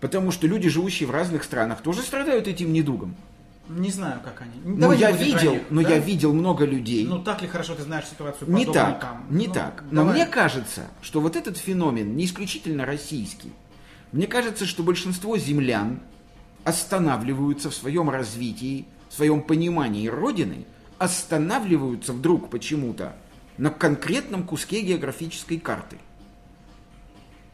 Потому 0.00 0.30
что 0.30 0.46
люди, 0.46 0.68
живущие 0.68 1.06
в 1.06 1.12
разных 1.12 1.44
странах, 1.44 1.80
тоже 1.80 2.02
страдают 2.02 2.48
этим 2.48 2.72
недугом. 2.72 3.14
Не 3.68 3.90
знаю, 3.90 4.20
как 4.22 4.42
они. 4.42 4.60
Но 4.64 4.80
Давай 4.80 4.96
не 4.96 5.02
я 5.02 5.10
видел, 5.12 5.52
них, 5.52 5.62
но 5.70 5.82
да? 5.82 5.90
я 5.90 5.98
видел 5.98 6.34
много 6.34 6.64
людей. 6.64 7.06
Ну 7.06 7.20
так 7.20 7.42
ли 7.42 7.48
хорошо 7.48 7.74
ты 7.76 7.82
знаешь 7.82 8.06
ситуацию 8.06 8.50
не 8.50 8.66
так, 8.66 9.00
там? 9.00 9.26
не 9.30 9.46
Ну, 9.46 9.54
так. 9.54 9.84
Но 9.90 10.02
давай. 10.02 10.14
мне 10.14 10.26
кажется, 10.26 10.88
что 11.00 11.20
вот 11.20 11.36
этот 11.36 11.56
феномен 11.56 12.16
не 12.16 12.24
исключительно 12.24 12.84
российский. 12.84 13.52
Мне 14.12 14.26
кажется, 14.26 14.66
что 14.66 14.82
большинство 14.82 15.38
землян 15.38 16.00
останавливаются 16.64 17.70
в 17.70 17.74
своем 17.74 18.10
развитии, 18.10 18.86
в 19.08 19.14
своем 19.14 19.42
понимании 19.42 20.08
Родины, 20.08 20.66
останавливаются 20.98 22.12
вдруг 22.12 22.50
почему-то 22.50 23.16
на 23.56 23.70
конкретном 23.70 24.44
куске 24.44 24.82
географической 24.82 25.58
карты. 25.58 25.96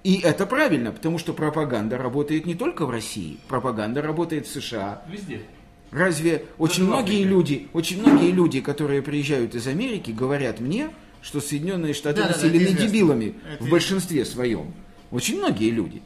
И 0.04 0.20
это 0.20 0.46
правильно, 0.46 0.92
потому 0.92 1.18
что 1.18 1.32
пропаганда 1.32 1.98
работает 1.98 2.46
не 2.46 2.54
только 2.54 2.86
в 2.86 2.90
России, 2.90 3.38
пропаганда 3.48 4.02
работает 4.02 4.46
в 4.46 4.52
США, 4.52 5.02
Везде. 5.08 5.42
Разве 5.90 6.44
очень 6.58 6.84
в 6.84 6.88
многие 6.88 7.24
люди, 7.24 7.68
очень 7.72 8.00
многие 8.00 8.30
люди, 8.30 8.60
которые 8.60 9.00
приезжают 9.00 9.54
из 9.54 9.66
Америки, 9.66 10.10
говорят 10.10 10.60
мне, 10.60 10.90
что 11.22 11.40
Соединенные 11.40 11.94
Штаты 11.94 12.22
Да-да-да, 12.22 12.34
населены 12.36 12.62
это 12.62 12.72
известно. 12.72 12.86
дебилами 12.88 13.24
Это 13.24 13.34
в 13.34 13.44
известно. 13.46 13.70
большинстве 13.70 14.24
своем. 14.24 14.74
Очень 15.10 15.38
многие 15.38 15.70
люди. 15.70 16.02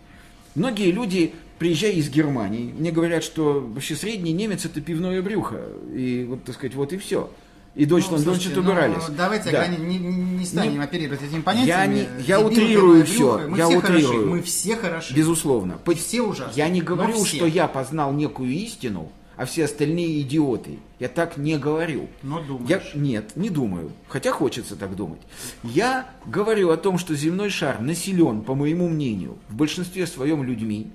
Многие 0.55 0.91
люди, 0.91 1.33
приезжая 1.59 1.93
из 1.93 2.11
Германии, 2.11 2.73
мне 2.77 2.91
говорят, 2.91 3.25
что 3.25 3.61
вообще 3.61 3.97
средний 3.97 4.33
немец 4.33 4.65
это 4.65 4.81
пивное 4.81 5.23
брюхо. 5.23 5.61
И 5.95 6.27
вот, 6.29 6.45
так 6.45 6.55
сказать, 6.55 6.75
вот 6.75 6.93
и 6.93 6.99
все. 6.99 7.31
И 7.75 7.87
Ну, 7.87 7.97
Deutschland 7.97 8.23
слушайте, 8.23 8.49
Deutschland 8.51 8.55
ну, 8.57 8.61
убирались. 8.73 9.05
давайте 9.17 9.51
Да. 9.51 9.65
ограни- 9.67 9.81
не, 9.81 9.99
не- 9.99 10.09
не 10.41 10.45
станем 10.45 10.75
Не- 10.79 10.85
оперировать 10.85 11.23
этими 11.23 11.41
понятиями. 11.41 11.69
Я 11.71 11.87
не- 11.87 12.07
я 12.27 12.37
Дебилы, 12.37 12.51
утрирую 12.51 13.05
брюхо. 13.05 13.49
Мы 13.49 13.57
я 13.59 13.67
все 13.67 13.79
утрирую. 13.79 14.07
хороши, 14.07 14.27
мы 14.27 14.43
все 14.43 14.77
хороши. 14.77 15.15
Безусловно. 15.15 15.79
Все 15.97 16.21
ужасны, 16.21 16.53
Я 16.59 16.69
не 16.69 16.83
говорю, 16.83 17.15
все. 17.25 17.37
что 17.37 17.47
я 17.47 17.67
познал 17.69 18.13
некую 18.13 18.51
истину, 18.51 19.11
а 19.37 19.45
все 19.47 19.65
остальные 19.65 20.21
идиоты. 20.23 20.79
Я 20.99 21.09
так 21.09 21.37
не 21.37 21.59
говорю. 21.59 22.09
Но 22.23 22.43
думаешь. 22.43 22.69
Я, 22.69 22.83
нет, 22.95 23.37
не 23.37 23.51
думаю. 23.51 23.93
Хотя 24.09 24.33
хочется 24.33 24.77
так 24.77 24.95
думать. 24.95 25.21
Я 25.63 26.09
говорю 26.27 26.71
о 26.71 26.77
том, 26.77 26.99
что 26.99 27.15
земной 27.15 27.51
шар 27.51 27.81
населен, 27.81 28.43
по 28.43 28.55
моему 28.55 28.89
мнению, 28.89 29.39
в 29.49 29.57
большинстве 29.57 30.07
своем 30.07 30.43
людьми, 30.43 30.91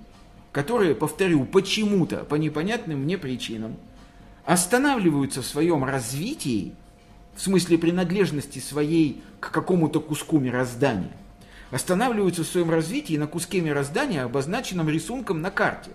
которые, 0.51 0.96
повторю, 0.96 1.46
почему-то, 1.46 2.24
по 2.24 2.36
непонятным 2.36 3.00
мне 3.01 3.17
причинам, 3.17 3.75
останавливаются 4.46 5.41
в 5.41 5.46
своем 5.46 5.84
развитии, 5.84 6.74
в 7.36 7.41
смысле 7.41 7.77
принадлежности 7.77 8.60
своей 8.60 9.22
к 9.39 9.51
какому-то 9.51 10.00
куску 10.00 10.39
мироздания, 10.39 11.12
останавливаются 11.70 12.44
в 12.44 12.48
своем 12.48 12.70
развитии 12.70 13.17
на 13.17 13.27
куске 13.27 13.62
мироздания, 13.62 14.24
обозначенном 14.24 14.89
рисунком 14.89 15.41
на 15.41 15.51
карте. 15.51 15.91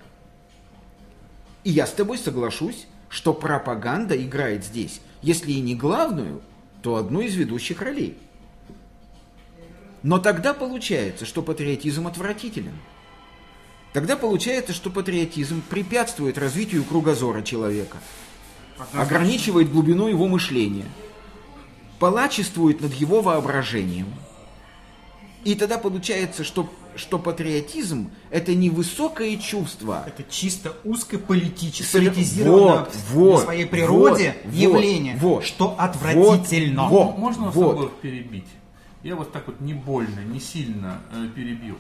И 1.65 1.71
я 1.71 1.87
с 1.87 1.93
тобой 1.93 2.19
соглашусь, 2.19 2.87
что 3.09 3.35
пропаганда 3.35 4.17
играет 4.17 4.65
здесь, 4.65 5.01
если 5.21 5.53
и 5.53 5.61
не 5.61 5.75
главную, 5.75 6.43
то 6.83 6.97
одну 6.97 7.21
из 7.21 7.35
ведущих 7.35 7.81
ролей. 7.83 8.19
Но 10.03 10.19
тогда 10.19 10.53
получается, 10.55 11.25
что 11.25 11.43
патриотизм 11.43 12.07
отвратителен. 12.07 12.75
Тогда 13.93 14.17
получается, 14.17 14.73
что 14.73 14.91
патриотизм 14.91 15.63
препятствует 15.63 16.39
развитию 16.39 16.83
кругозора 16.85 17.43
человека, 17.43 17.99
ограничивает 18.95 19.71
глубину 19.71 20.09
его 20.09 20.27
мышления, 20.27 20.87
палачествует 21.99 22.81
над 22.81 22.95
его 22.95 23.21
воображением. 23.21 24.07
И 25.45 25.55
тогда 25.55 25.79
получается, 25.79 26.43
что, 26.43 26.73
что 26.97 27.19
патриотизм– 27.19 28.11
это 28.31 28.55
не 28.55 28.71
высокое 28.71 29.37
чувство, 29.37 30.05
Это 30.07 30.25
чисто 30.31 30.75
узкополитическое, 30.85 32.03
политизированное 32.03 32.79
Вот, 32.81 32.95
в 32.95 33.11
вот, 33.13 33.43
своей 33.43 33.67
природе 33.67 34.37
вот, 34.45 34.55
явление, 34.55 35.17
вот, 35.17 35.45
что 35.45 35.75
отвратительно. 35.79 36.89
вот. 36.89 37.19
Можно 37.19 37.47
вас 37.47 37.55
вот. 37.55 37.77
обоих 37.77 37.93
перебить? 38.03 38.49
Я 39.03 39.17
вот 39.17 39.33
так 39.33 39.47
вот 39.49 39.61
не 39.61 39.75
больно, 39.75 40.21
не 40.21 40.39
сильно 40.39 41.01
э, 41.13 41.29
перебью. 41.35 41.77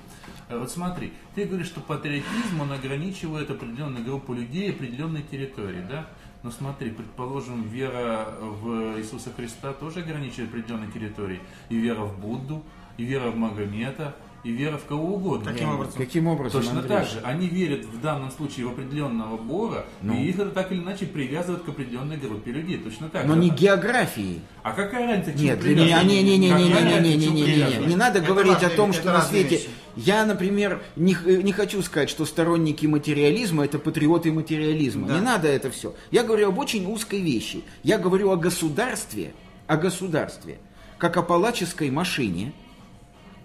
Э, 0.49 0.59
вот 0.59 0.71
смотри, 0.71 1.13
ты 1.35 1.45
говоришь, 1.45 1.69
что 1.69 1.81
патриотизм, 1.81 2.61
он 2.61 2.73
ограничивает 2.73 3.51
определенную 3.51 4.05
группу 4.05 4.33
людей 4.35 4.71
определенной 4.71 5.23
территории, 5.23 5.85
да? 5.89 6.09
Но 6.43 6.51
смотри, 6.51 6.91
предположим, 6.91 7.69
вера 7.69 8.27
в 8.41 8.99
Иисуса 8.99 9.31
Христа 9.35 9.73
тоже 9.73 10.01
ограничивает 10.01 10.51
определенной 10.51 10.91
территории. 10.91 11.41
И 11.69 11.77
вера 11.77 12.03
в 12.03 12.19
Будду, 12.19 12.65
и 12.97 13.05
вера 13.05 13.31
в 13.31 13.37
Магомета, 13.37 14.17
и 14.45 14.51
вера 14.51 14.77
в 14.77 14.85
кого 14.87 15.15
угодно. 15.15 15.53
Каким 15.53 15.69
образом? 15.69 15.95
Каким 15.97 16.27
образом, 16.27 16.63
Точно 16.63 16.81
Андрей? 16.81 16.99
так 16.99 17.07
же. 17.09 17.21
Они 17.23 17.47
верят 17.47 17.85
в 17.85 18.01
данном 18.01 18.31
случае 18.33 18.67
в 18.67 18.71
определенного 18.71 19.37
Бога, 19.37 19.87
Ну. 20.03 20.15
и 20.15 20.25
их 20.29 20.39
это 20.39 20.51
так 20.51 20.73
или 20.73 20.81
иначе 20.81 21.07
привязывают 21.07 21.63
к 21.63 21.69
определенной 21.69 22.17
группе 22.17 22.51
людей. 22.51 22.79
Точно 22.79 23.09
так 23.09 23.25
Но 23.27 23.35
же. 23.35 23.41
не 23.41 23.51
географии. 23.51 24.41
А 24.65 24.73
какая 24.73 25.07
разница, 25.07 25.39
Нет, 25.39 25.61
для 25.61 25.77
меня 25.77 26.03
не, 26.03 26.23
не, 26.25 26.39
не, 26.39 26.51
не, 26.51 26.55
не, 26.55 26.65
не, 26.65 26.69
не, 26.73 27.17
не, 27.17 27.17
не, 27.17 27.31
не, 27.31 27.45
привязывать? 27.45 27.89
не 27.89 27.97
надо 27.97 28.19
Это 28.19 28.29
говорить 28.29 28.53
о 28.53 28.61
разные- 28.63 28.77
том, 28.77 28.93
что 28.93 29.13
на 29.13 29.23
свете. 29.23 29.49
вещи. 29.57 29.69
Я, 29.95 30.25
например, 30.25 30.83
не, 30.97 31.15
не 31.25 31.53
хочу 31.53 31.81
сказать, 31.83 32.09
что 32.11 32.25
сторонники 32.25 32.87
материализма 32.87 33.65
это 33.65 33.79
патриоты 33.79 34.33
материализма. 34.33 35.07
Да. 35.07 35.15
Не 35.15 35.21
надо 35.21 35.49
это 35.49 35.71
все. 35.71 35.95
Я 36.11 36.25
говорю 36.25 36.49
об 36.49 36.59
очень 36.59 36.87
узкой 36.91 37.21
вещи. 37.21 37.63
Я 37.85 37.99
говорю 37.99 38.31
о 38.31 38.37
государстве, 38.37 39.35
о 39.67 39.77
государстве, 39.77 40.59
как 40.99 41.17
о 41.17 41.23
палаческой 41.23 41.91
машине, 41.91 42.53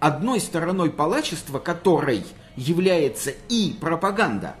одной 0.00 0.40
стороной 0.40 0.90
палачества 0.90 1.58
которой 1.58 2.24
является 2.56 3.32
и 3.48 3.74
пропаганда. 3.80 4.54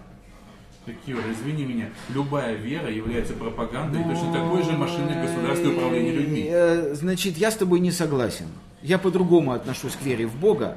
Так, 0.84 0.94
Юра, 1.06 1.22
извини 1.32 1.64
меня, 1.64 1.90
любая 2.14 2.54
вера 2.54 2.90
является 2.90 3.34
пропагандой 3.34 4.02
точно 4.04 4.32
такой 4.32 4.62
же 4.62 4.72
машиной 4.72 5.20
государственного 5.22 5.76
управления 5.76 6.12
людьми. 6.12 6.46
Э, 6.48 6.94
Значит, 6.94 7.36
я 7.36 7.50
с 7.50 7.56
тобой 7.56 7.80
не 7.80 7.90
согласен. 7.90 8.46
Я 8.82 8.98
по-другому 8.98 9.52
отношусь 9.52 9.94
к 9.94 10.02
вере 10.02 10.26
в 10.26 10.36
Бога. 10.36 10.76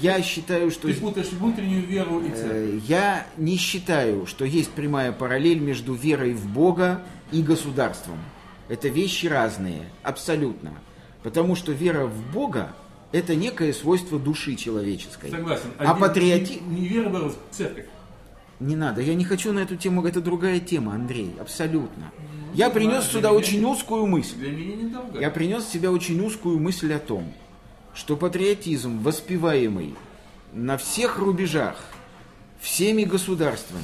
Я 0.00 0.22
считаю, 0.22 0.70
что... 0.70 0.88
Ты 0.88 0.94
путаешь 0.94 1.32
внутреннюю 1.32 1.84
веру 1.84 2.20
и 2.20 2.30
церковь. 2.30 2.50
Э, 2.50 2.80
Я 2.86 3.26
не 3.36 3.56
считаю, 3.56 4.26
что 4.26 4.44
есть 4.46 4.70
прямая 4.70 5.12
параллель 5.12 5.58
между 5.58 5.92
верой 5.92 6.32
в 6.32 6.46
Бога 6.46 7.02
и 7.30 7.42
государством. 7.42 8.18
Это 8.68 8.88
вещи 8.88 9.26
разные, 9.26 9.82
абсолютно. 10.02 10.72
Потому 11.22 11.56
что 11.56 11.72
вера 11.72 12.06
в 12.06 12.32
Бога– 12.32 12.72
это 13.12 13.34
некое 13.34 13.72
свойство 13.72 14.18
души 14.18 14.56
человеческой. 14.56 15.30
Согласен. 15.30 15.70
А 15.78 15.90
Один- 15.92 16.00
патриоти... 16.00 16.60
Не, 16.66 16.80
не 16.80 16.88
вера 16.88 17.08
была 17.08 17.28
в 17.28 17.36
церковь. 17.50 17.86
Не 18.58 18.74
надо, 18.74 19.02
я 19.02 19.14
не 19.14 19.24
хочу 19.24 19.52
на 19.52 19.58
эту 19.60 19.76
тему, 19.76 20.04
это 20.06 20.20
другая 20.22 20.60
тема, 20.60 20.94
Андрей, 20.94 21.34
абсолютно. 21.38 22.10
Я 22.54 22.68
Ну, 22.68 22.74
принес 22.74 22.94
ладно, 22.94 23.10
сюда 23.10 23.28
для 23.28 23.32
очень 23.38 23.58
меня- 23.58 23.68
узкую 23.68 24.06
мысль. 24.06 24.36
Для 24.36 24.50
меня 24.50 24.76
недолго. 24.76 25.20
Я 25.20 25.30
принес 25.30 25.66
себя 25.66 25.92
очень 25.92 26.18
узкую 26.24 26.58
мысль 26.58 26.92
о 26.94 26.98
том, 26.98 27.34
что 27.92 28.16
патриотизм, 28.16 29.00
воспеваемый 29.02 29.94
на 30.54 30.78
всех 30.78 31.18
рубежах, 31.18 31.76
всеми 32.60 33.04
государствами, 33.04 33.82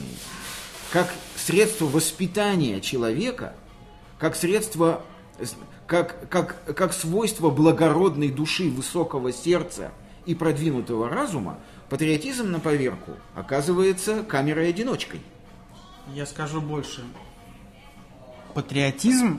как 0.91 1.12
средство 1.37 1.85
воспитания 1.85 2.81
человека, 2.81 3.55
как 4.19 4.35
средство, 4.37 5.02
как, 5.93 6.31
как, 6.31 6.75
как 6.75 6.95
свойство 6.95 7.51
благородной 7.51 8.31
души, 8.31 8.71
высокого 8.71 9.31
сердца 9.31 9.93
и 10.25 10.35
продвинутого 10.35 11.11
разума, 11.11 11.59
патриотизм 11.91 12.51
на 12.51 12.61
поверку 12.61 13.13
оказывается 13.35 14.23
камерой-одиночкой. 14.23 15.21
Я 16.15 16.25
скажу 16.25 16.63
больше. 16.63 17.05
Патриотизм, 18.55 19.39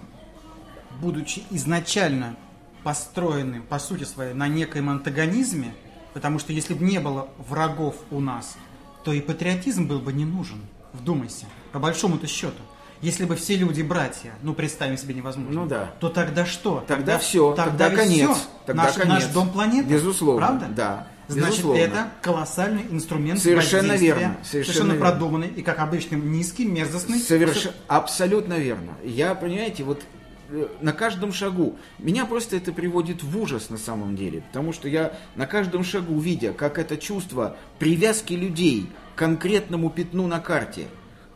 будучи 1.02 1.42
изначально 1.50 2.36
построенным, 2.84 3.64
по 3.64 3.80
сути 3.80 4.04
своей, 4.04 4.36
на 4.36 4.48
некоем 4.48 4.92
антагонизме, 4.92 5.74
потому 6.14 6.38
что 6.38 6.54
если 6.54 6.76
бы 6.76 6.86
не 6.86 7.00
было 7.00 7.30
врагов 7.40 7.96
у 8.12 8.20
нас, 8.20 8.58
то 9.04 9.12
и 9.12 9.22
патриотизм 9.22 9.88
был 9.88 9.98
бы 9.98 10.14
не 10.14 10.26
нужен. 10.26 10.62
Вдумайся, 10.94 11.48
по 11.72 11.80
большому-то 11.80 12.28
счету. 12.28 12.62
Если 13.04 13.26
бы 13.26 13.36
все 13.36 13.58
люди 13.58 13.82
братья, 13.82 14.32
ну 14.44 14.54
представим 14.54 14.98
себе 14.98 15.14
невозможно, 15.14 15.62
Ну 15.62 15.68
да. 15.68 15.92
то 16.00 16.08
тогда 16.08 16.46
что? 16.46 16.84
Тогда 16.88 17.20
всё, 17.20 17.54
тогда 17.54 17.90
ведь 17.90 18.00
конец, 18.00 18.30
всё. 18.30 18.38
тогда 18.66 18.84
наш, 18.84 18.94
конец. 18.94 19.14
наш 19.14 19.26
дом 19.26 19.50
планеты. 19.50 19.90
Безусловно, 19.90 20.48
Правда? 20.48 20.66
да, 20.74 21.08
Значит, 21.28 21.50
безусловно. 21.52 21.80
это 21.80 22.08
колоссальный 22.22 22.86
инструмент 22.90 23.40
Совершенно 23.42 23.94
верно, 23.94 24.38
совершенно 24.44 24.46
совершенно 24.46 24.92
верно. 24.94 25.06
продуманный 25.10 25.48
и, 25.50 25.62
как 25.62 25.80
обычно, 25.80 26.16
низкий, 26.16 26.64
мерзостный. 26.66 27.20
Соверш... 27.20 27.70
Абсолютно 27.90 28.54
верно. 28.54 28.94
Я, 29.04 29.36
понимаете, 29.36 29.84
вот 29.84 30.02
э, 30.50 30.68
на 30.80 30.94
каждом 30.94 31.34
шагу. 31.34 31.76
Меня 32.00 32.26
просто 32.26 32.56
это 32.56 32.72
приводит 32.72 33.22
в 33.22 33.38
ужас 33.38 33.70
на 33.70 33.78
самом 33.78 34.16
деле, 34.16 34.42
потому 34.42 34.72
что 34.72 34.88
я 34.88 35.12
на 35.36 35.46
каждом 35.46 35.84
шагу, 35.84 36.18
видя, 36.20 36.54
как 36.54 36.80
это 36.80 36.96
чувство 36.98 37.58
привязки 37.80 38.32
людей 38.34 38.90
к 39.16 39.20
конкретному 39.20 39.90
пятну 39.90 40.28
на 40.28 40.40
карте, 40.40 40.88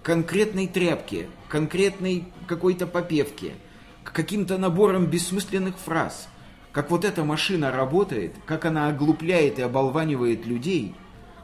конкретной 0.08 0.68
тряпке, 0.68 1.28
конкретной 1.50 2.24
какой-то 2.48 2.88
попевке, 2.88 3.56
к 4.06 4.14
каким-то 4.14 4.58
наборам 4.58 5.08
бессмысленных 5.08 5.78
фраз, 5.78 6.30
как 6.72 6.92
вот 6.92 7.04
эта 7.04 7.26
машина 7.26 7.74
работает, 7.74 8.34
как 8.46 8.64
она 8.64 8.88
оглупляет 8.88 9.60
и 9.60 9.64
оболванивает 9.64 10.46
людей, 10.46 10.96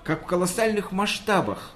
как 0.05 0.23
в 0.23 0.27
колоссальных 0.27 0.93
масштабах 0.93 1.73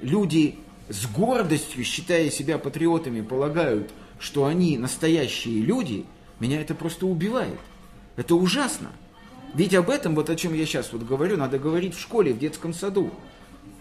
люди 0.00 0.60
с 0.88 1.08
гордостью, 1.08 1.82
считая 1.82 2.30
себя 2.30 2.58
патриотами, 2.58 3.20
полагают, 3.20 3.90
что 4.20 4.44
они 4.44 4.78
настоящие 4.78 5.60
люди, 5.60 6.04
меня 6.38 6.60
это 6.60 6.76
просто 6.76 7.06
убивает. 7.06 7.58
Это 8.14 8.36
ужасно. 8.36 8.92
Ведь 9.54 9.74
об 9.74 9.90
этом, 9.90 10.14
вот 10.14 10.30
о 10.30 10.36
чем 10.36 10.54
я 10.54 10.66
сейчас 10.66 10.92
вот 10.92 11.02
говорю, 11.02 11.36
надо 11.36 11.58
говорить 11.58 11.96
в 11.96 12.00
школе, 12.00 12.32
в 12.32 12.38
детском 12.38 12.72
саду. 12.72 13.10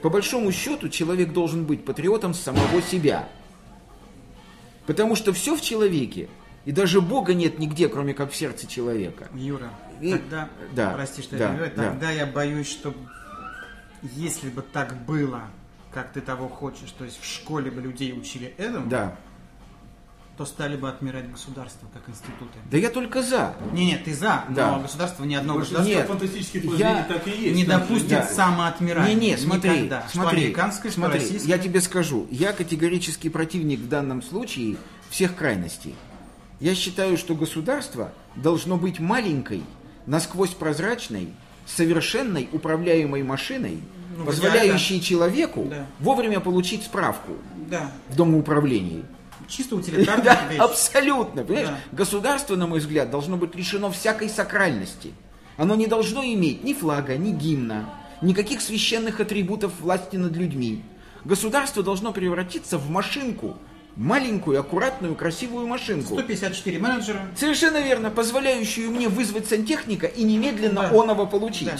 По 0.02 0.10
большому 0.10 0.52
счету, 0.52 0.90
человек 0.90 1.34
должен 1.34 1.66
быть 1.66 1.84
патриотом 1.84 2.34
самого 2.34 2.82
себя. 2.82 3.28
Потому 4.86 5.16
что 5.16 5.34
все 5.34 5.56
в 5.56 5.62
человеке, 5.62 6.30
и 6.66 6.72
даже 6.72 7.02
Бога 7.02 7.34
нет 7.34 7.60
нигде, 7.60 7.90
кроме 7.90 8.14
как 8.14 8.32
в 8.32 8.36
сердце 8.36 8.68
человека. 8.68 9.28
Юра, 9.34 9.70
И- 10.02 10.12
тогда, 10.12 10.50
да, 10.74 10.92
прости, 10.92 11.22
что 11.22 11.38
да, 11.38 11.46
я 11.46 11.50
перебиваю, 11.50 11.74
да. 11.76 11.84
тогда 11.90 12.12
я 12.12 12.26
боюсь, 12.26 12.70
что 12.70 12.94
если 14.14 14.50
бы 14.50 14.62
так 14.62 14.96
было, 15.06 15.44
как 15.92 16.12
ты 16.14 16.22
того 16.22 16.48
хочешь, 16.48 16.92
то 16.98 17.04
есть 17.04 17.20
в 17.20 17.26
школе 17.26 17.72
бы 17.72 17.82
людей 17.82 18.14
учили 18.14 18.54
этому, 18.58 18.88
Да. 18.90 19.18
То 20.38 20.46
стали 20.46 20.78
бы 20.78 20.88
отмирать 20.88 21.32
государства 21.32 21.88
как 21.92 22.08
институты. 22.08 22.60
Да 22.70 22.78
я 22.78 22.90
только 22.92 23.24
за. 23.24 23.56
Не, 23.74 23.88
нет, 23.88 24.04
ты 24.04 24.14
за, 24.14 24.44
Да. 24.50 24.74
но 24.78 24.84
государство 24.84 25.24
ни 25.24 25.34
одно 25.34 25.56
Большинство 25.56 25.80
государство 25.80 26.14
Нет, 26.14 26.20
фантастических 26.20 26.78
я 26.78 27.04
так 27.06 27.28
и 27.28 27.32
есть. 27.32 27.56
не 27.56 27.66
допустит 27.66 28.10
да. 28.10 28.24
самоотмирания. 28.28 29.16
Не, 29.16 29.32
не, 29.32 29.38
смотри, 29.38 29.72
Никогда. 29.72 30.02
Что 30.08 30.12
смотри, 30.22 30.42
американское, 30.44 30.92
что 30.92 31.02
смотри, 31.02 31.20
российское. 31.20 31.50
я 31.50 31.58
тебе 31.58 31.82
скажу, 31.82 32.28
я 32.30 32.54
категорический 32.54 33.32
противник 33.32 33.80
в 33.80 33.90
данном 33.90 34.22
случае 34.22 34.78
всех 35.10 35.36
крайностей. 35.36 35.96
Я 36.60 36.76
считаю, 36.76 37.18
что 37.18 37.34
государство 37.34 38.12
должно 38.36 38.78
быть 38.78 39.00
маленькой, 39.00 39.64
насквозь 40.06 40.52
прозрачной, 40.52 41.30
совершенной 41.66 42.48
управляемой 42.52 43.24
машиной, 43.24 43.80
Ну, 44.16 44.26
позволяющей 44.26 45.02
человеку 45.02 45.66
Да. 45.70 45.86
вовремя 46.00 46.40
получить 46.40 46.84
справку 46.84 47.34
Да, 47.70 47.92
в 48.10 48.16
домоуправлении. 48.16 49.04
Чисто 49.48 49.76
утилитарная 49.76 50.24
Да, 50.26 50.48
вещь. 50.50 50.60
абсолютно. 50.60 51.44
Понимаешь? 51.44 51.70
Да. 51.70 51.78
Государство, 51.92 52.56
на 52.56 52.68
мой 52.68 52.80
взгляд, 52.80 53.10
должно 53.10 53.38
быть 53.38 53.56
лишено 53.56 53.92
всякой 53.92 54.30
сакральности. 54.30 55.14
Оно 55.58 55.76
не 55.76 55.88
должно 55.88 56.24
иметь 56.24 56.64
ни 56.64 56.74
флага, 56.74 57.18
ни 57.18 57.32
гимна, 57.32 57.90
никаких 58.22 58.62
священных 58.62 59.20
атрибутов 59.20 59.72
власти 59.80 60.16
над 60.18 60.36
людьми. 60.36 60.84
Государство 61.26 61.82
должно 61.84 62.14
превратиться 62.14 62.78
в 62.78 62.90
машинку, 62.90 63.58
маленькую, 63.96 64.60
аккуратную, 64.60 65.16
красивую 65.16 65.66
машинку. 65.68 66.14
154 66.14 66.78
менеджера. 66.80 67.22
Совершенно 67.36 67.78
верно, 67.82 68.12
позволяющую 68.12 68.92
мне 68.92 69.10
вызвать 69.10 69.48
сантехника 69.48 70.06
и 70.06 70.24
немедленно 70.24 70.82
Да. 70.82 70.90
оного 70.90 71.26
получить. 71.26 71.68
Да. 71.68 71.78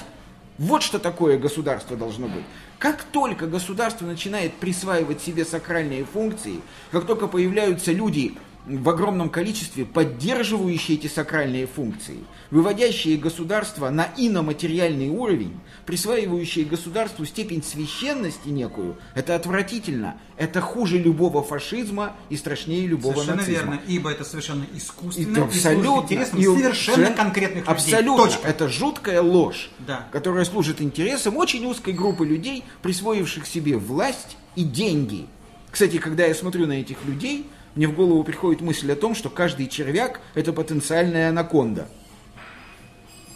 Вот 0.58 0.82
что 0.82 0.98
такое 0.98 1.38
государство 1.38 1.96
должно 1.96 2.28
быть. 2.28 2.44
Как 2.80 3.04
только 3.04 3.48
государство 3.48 4.06
начинает 4.06 4.54
присваивать 4.56 5.22
себе 5.22 5.46
сакральные 5.46 6.06
функции, 6.06 6.62
как 6.92 7.06
только 7.06 7.28
появляются 7.28 7.92
люди 7.92 8.36
в 8.68 8.90
огромном 8.90 9.30
количестве, 9.30 9.86
поддерживающие 9.86 10.98
эти 10.98 11.08
сакральные 11.08 11.68
функции, 11.68 12.18
выводящие 12.52 13.18
государство 13.18 13.90
на 13.90 14.10
иноматериальный 14.18 15.10
уровень, 15.10 15.58
присваивающие 15.86 16.66
государству 16.66 17.26
степень 17.26 17.64
священности 17.64 18.50
некую, 18.50 18.98
это 19.16 19.36
отвратительно. 19.36 20.18
Это 20.36 20.60
хуже 20.62 20.98
любого 20.98 21.42
фашизма 21.44 22.16
и 22.30 22.36
страшнее 22.36 22.86
любого 22.88 23.14
Совершенно 23.14 23.38
нацизма. 23.38 23.54
верно, 23.62 23.82
ибо 23.88 24.12
это 24.12 24.24
совершенно 24.24 24.66
искусственно 24.76 25.32
это 25.32 25.40
и 25.48 25.60
служит 25.60 25.66
абсолютно. 25.66 26.14
и 26.14 26.18
совершенно 26.26 26.64
совершенно- 26.76 27.12
конкретных 27.16 27.62
людей. 27.68 27.74
Абсолютно. 27.74 28.26
Точка. 28.26 28.48
Это 28.48 28.68
жуткая 28.70 29.22
ложь, 29.22 29.70
Да. 29.80 30.08
которая 30.12 30.46
служит 30.46 30.82
интересам 30.82 31.38
очень 31.38 31.66
узкой 31.66 31.94
группы 31.94 32.26
людей, 32.26 32.64
присвоивших 32.82 33.48
себе 33.48 33.78
власть 33.78 34.36
и 34.56 34.64
деньги. 34.64 35.26
Кстати, 35.72 35.98
когда 35.98 36.26
я 36.26 36.36
смотрю 36.36 36.68
на 36.68 36.74
этих 36.74 36.98
людей, 37.06 37.46
мне 37.78 37.88
в 37.88 37.94
голову 37.94 38.24
приходит 38.24 38.62
мысль 38.62 38.92
о 38.92 38.96
том, 38.96 39.14
что 39.14 39.30
каждый 39.30 39.68
червяк– 39.68 40.20
это 40.34 40.52
потенциальная 40.52 41.30
анаконда. 41.30 41.88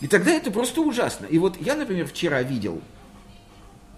И 0.01 0.07
тогда 0.07 0.31
это 0.31 0.49
просто 0.49 0.81
ужасно. 0.81 1.27
И 1.27 1.37
вот 1.37 1.61
я, 1.61 1.75
например, 1.75 2.07
вчера 2.07 2.41
видел 2.41 2.81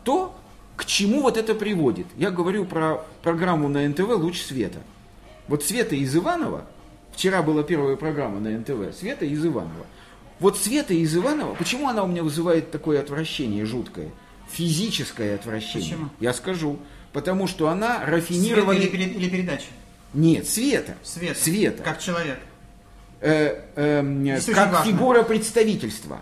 то, 0.03 0.35
к 0.75 0.83
чему 0.83 1.21
вот 1.21 1.37
это 1.37 1.55
приводит. 1.55 2.07
Я 2.17 2.29
говорю 2.29 2.65
про 2.65 3.05
программу 3.21 3.69
на 3.69 3.87
НТВ 3.87 4.09
«Луч 4.09 4.41
света». 4.41 4.79
Вот 5.47 5.63
Света 5.63 5.95
из 5.95 6.13
Иванова, 6.15 6.65
вчера 7.13 7.41
была 7.41 7.63
первая 7.63 7.95
программа 7.95 8.41
на 8.41 8.49
НТВ, 8.57 8.97
Света 8.97 9.23
из 9.25 9.45
Иванова. 9.45 9.85
Вот 10.39 10.57
Света 10.57 10.93
из 10.93 11.15
Иванова, 11.15 11.53
почему 11.55 11.87
она 11.87 12.03
у 12.03 12.07
меня 12.07 12.23
вызывает 12.23 12.69
такое 12.71 12.99
отвращение 12.99 13.65
жуткое? 13.65 14.09
Физическое 14.51 15.35
отвращение. 15.35 15.91
Почему? 15.91 16.09
Я 16.19 16.33
скажу. 16.33 16.79
Потому 17.13 17.47
что 17.47 17.69
она 17.69 17.97
Свет 17.97 18.09
рафинированная... 18.09 18.81
или, 18.81 18.89
пере- 18.89 19.05
или 19.11 19.29
передача? 19.29 19.67
Нет, 20.13 20.47
Света. 20.47 20.95
Свет. 21.03 21.37
Света. 21.37 21.83
Как 21.83 21.99
человек. 21.99 22.39
Э, 23.21 24.01
очень 24.01 24.53
как 24.53 24.85
фигура 24.85 25.23
представительства. 25.23 26.21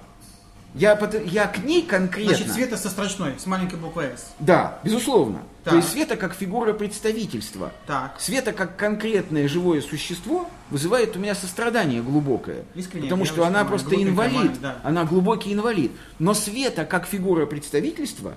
Я, 0.73 0.97
я 1.25 1.47
к 1.47 1.63
ней 1.63 1.81
конкретно... 1.81 2.35
Значит, 2.35 2.53
Света 2.53 2.77
со 2.77 2.89
строчной, 2.89 3.33
с 3.37 3.45
маленькой 3.45 3.77
буквой 3.77 4.05
«С». 4.15 4.33
Да, 4.39 4.79
безусловно. 4.83 5.41
Так. 5.63 5.71
То 5.71 5.77
есть 5.77 5.91
Света 5.91 6.15
как 6.15 6.33
фигура 6.33 6.71
представительства. 6.73 7.73
Так. 7.85 8.15
Света 8.19 8.53
как 8.53 8.77
конкретное 8.77 9.49
живое 9.49 9.81
существо 9.81 10.49
вызывает 10.69 11.15
у 11.17 11.19
меня 11.19 11.35
сострадание 11.35 12.01
глубокое. 12.01 12.63
Искренне, 12.73 13.03
потому 13.03 13.25
что 13.25 13.45
она 13.45 13.65
понимаю, 13.65 13.67
просто 13.67 13.95
инвалид. 14.01 14.61
да. 14.61 14.77
Она 14.83 15.03
глубокий 15.03 15.53
инвалид. 15.53 15.91
Но 16.19 16.33
Света 16.33 16.85
как 16.85 17.05
фигура 17.05 17.45
представительства, 17.45 18.35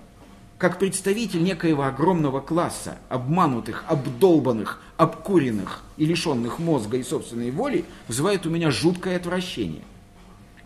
как 0.59 0.79
представитель 0.79 1.43
некоего 1.43 1.83
огромного 1.83 2.41
класса, 2.41 2.99
обманутых, 3.09 3.85
обдолбанных, 3.89 4.81
обкуренных 4.97 5.83
и 5.97 6.07
лишенных 6.07 6.59
мозга 6.59 6.97
и 6.97 7.03
собственной 7.03 7.51
воли, 7.51 7.85
вызывает 8.09 8.47
у 8.47 8.51
меня 8.51 8.71
жуткое 8.71 9.17
отвращение. 9.17 9.83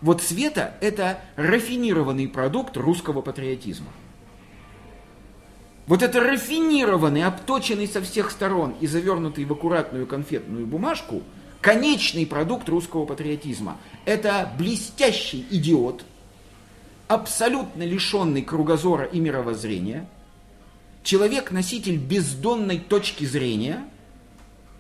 Вот 0.00 0.22
Света– 0.22 0.74
это 0.80 1.20
рафинированный 1.36 2.28
продукт 2.28 2.76
русского 2.76 3.22
патриотизма. 3.22 3.88
Вот 5.86 6.02
это 6.02 6.20
рафинированный, 6.20 7.24
обточенный 7.24 7.88
со 7.88 8.02
всех 8.02 8.30
сторон 8.30 8.74
и 8.80 8.86
завернутый 8.86 9.46
в 9.46 9.52
аккуратную 9.52 10.06
конфетную 10.06 10.66
бумажку 10.66 11.22
конечный 11.60 12.26
продукт 12.26 12.68
русского 12.68 13.06
патриотизма. 13.06 13.78
Это 14.04 14.52
блестящий 14.58 15.46
идиот, 15.50 16.04
абсолютно 17.08 17.82
лишенный 17.82 18.42
кругозора 18.42 19.04
и 19.04 19.18
мировоззрения, 19.18 20.06
человек-носитель 21.02 21.96
бездонной 21.96 22.78
точки 22.78 23.24
зрения, 23.24 23.84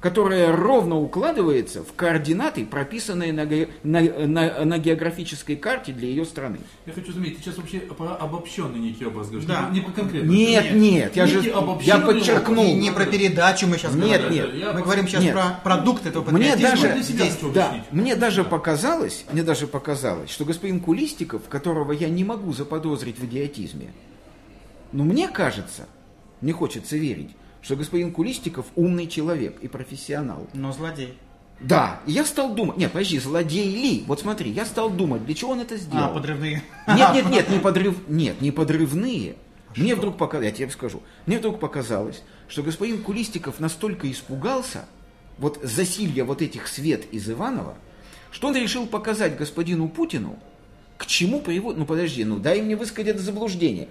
которая 0.00 0.54
ровно 0.54 0.96
укладывается 0.96 1.82
в 1.82 1.92
координаты, 1.94 2.64
прописанные 2.64 3.32
на, 3.32 3.44
ге- 3.46 3.68
на- 3.82 4.00
на- 4.00 4.64
на 4.64 4.78
географической 4.78 5.56
карте 5.56 5.92
для 5.92 6.06
ее 6.08 6.24
страны. 6.24 6.58
Я 6.86 6.92
хочу 6.92 7.12
заметить, 7.12 7.38
ты 7.38 7.42
сейчас 7.42 7.56
вообще 7.56 7.80
про 7.80 8.14
обобщенный 8.14 8.78
некий 8.78 9.04
образ 9.06 9.26
говоришь, 9.28 9.48
Да. 9.48 9.68
не, 9.72 9.80
не 9.80 9.84
про 9.84 9.92
конкретно. 9.92 10.30
Нет, 10.30 10.72
нет, 10.72 11.16
я 11.16 11.26
же 11.26 11.40
я 11.82 11.98
подчеркнул. 11.98 12.64
И 12.64 12.72
не 12.74 12.92
про 12.92 13.06
передачу 13.06 13.66
мы 13.66 13.76
сейчас 13.76 13.94
Нет, 13.94 14.20
говорим. 14.20 14.30
нет. 14.32 14.54
Я 14.54 14.72
Мы 14.72 14.82
говорим 14.82 15.08
сейчас 15.08 15.24
Нет. 15.24 15.32
про 15.34 15.60
продукт 15.64 16.06
этого 16.06 16.30
Мне 16.30 16.54
даже, 16.56 16.92
для 16.92 17.02
себя 17.02 17.24
хочу 17.24 17.50
да, 17.50 17.84
мне 17.90 18.14
даже 18.14 18.44
показалось, 18.44 19.24
мне 19.32 19.42
даже 19.42 19.66
показалось, 19.66 20.30
что 20.30 20.44
господин 20.44 20.78
Кулистиков, 20.80 21.42
которого 21.48 21.90
я 21.90 22.08
не 22.08 22.22
могу 22.22 22.52
заподозрить 22.52 23.18
в 23.18 23.24
идиотизме, 23.24 23.92
но 24.92 25.02
мне 25.02 25.26
кажется, 25.28 25.86
мне 26.40 26.52
хочется 26.52 26.96
верить, 26.96 27.30
что 27.62 27.76
господин 27.76 28.12
Кулистиков 28.12 28.66
умный 28.76 29.06
человек 29.06 29.58
и 29.60 29.68
профессионал. 29.68 30.46
Но 30.54 30.72
злодей. 30.72 31.14
Да, 31.60 32.00
и 32.06 32.12
я 32.12 32.24
стал 32.24 32.54
думать, 32.54 32.76
нет, 32.76 32.92
подожди, 32.92 33.18
злодей 33.18 33.68
ли? 33.74 34.04
Вот 34.06 34.20
смотри, 34.20 34.50
я 34.50 34.64
стал 34.64 34.90
думать, 34.90 35.24
для 35.24 35.34
чего 35.34 35.52
он 35.52 35.60
это 35.60 35.76
сделал. 35.76 36.04
А, 36.04 36.08
подрывные. 36.08 36.62
Нет, 36.86 37.14
нет, 37.14 37.30
нет, 37.30 37.50
не 37.50 37.58
подрыв, 37.60 37.96
нет, 38.08 38.40
не 38.40 38.52
подрывные. 38.52 39.34
Мне 39.76 39.94
вдруг 39.94 40.16
показалось, 40.16 40.50
я 40.50 40.52
тебе 40.52 40.70
скажу, 40.70 41.02
мне 41.26 41.38
вдруг 41.38 41.60
показалось, 41.60 42.22
что 42.48 42.62
господин 42.62 43.02
Кулистиков 43.02 43.60
настолько 43.60 44.10
испугался 44.10 44.86
вот 45.38 45.60
засилья 45.62 46.24
вот 46.24 46.42
этих 46.42 46.68
свет 46.68 47.04
из 47.12 47.28
Иванова, 47.28 47.76
что 48.30 48.48
он 48.48 48.56
решил 48.56 48.86
показать 48.86 49.36
господину 49.36 49.88
Путину, 49.88 50.38
к 50.96 51.06
чему 51.06 51.40
приводит, 51.40 51.78
ну 51.78 51.86
подожди, 51.86 52.24
ну 52.24 52.38
дай 52.38 52.60
мне 52.60 52.76
высказать 52.76 53.08
это 53.08 53.20
заблуждение. 53.20 53.88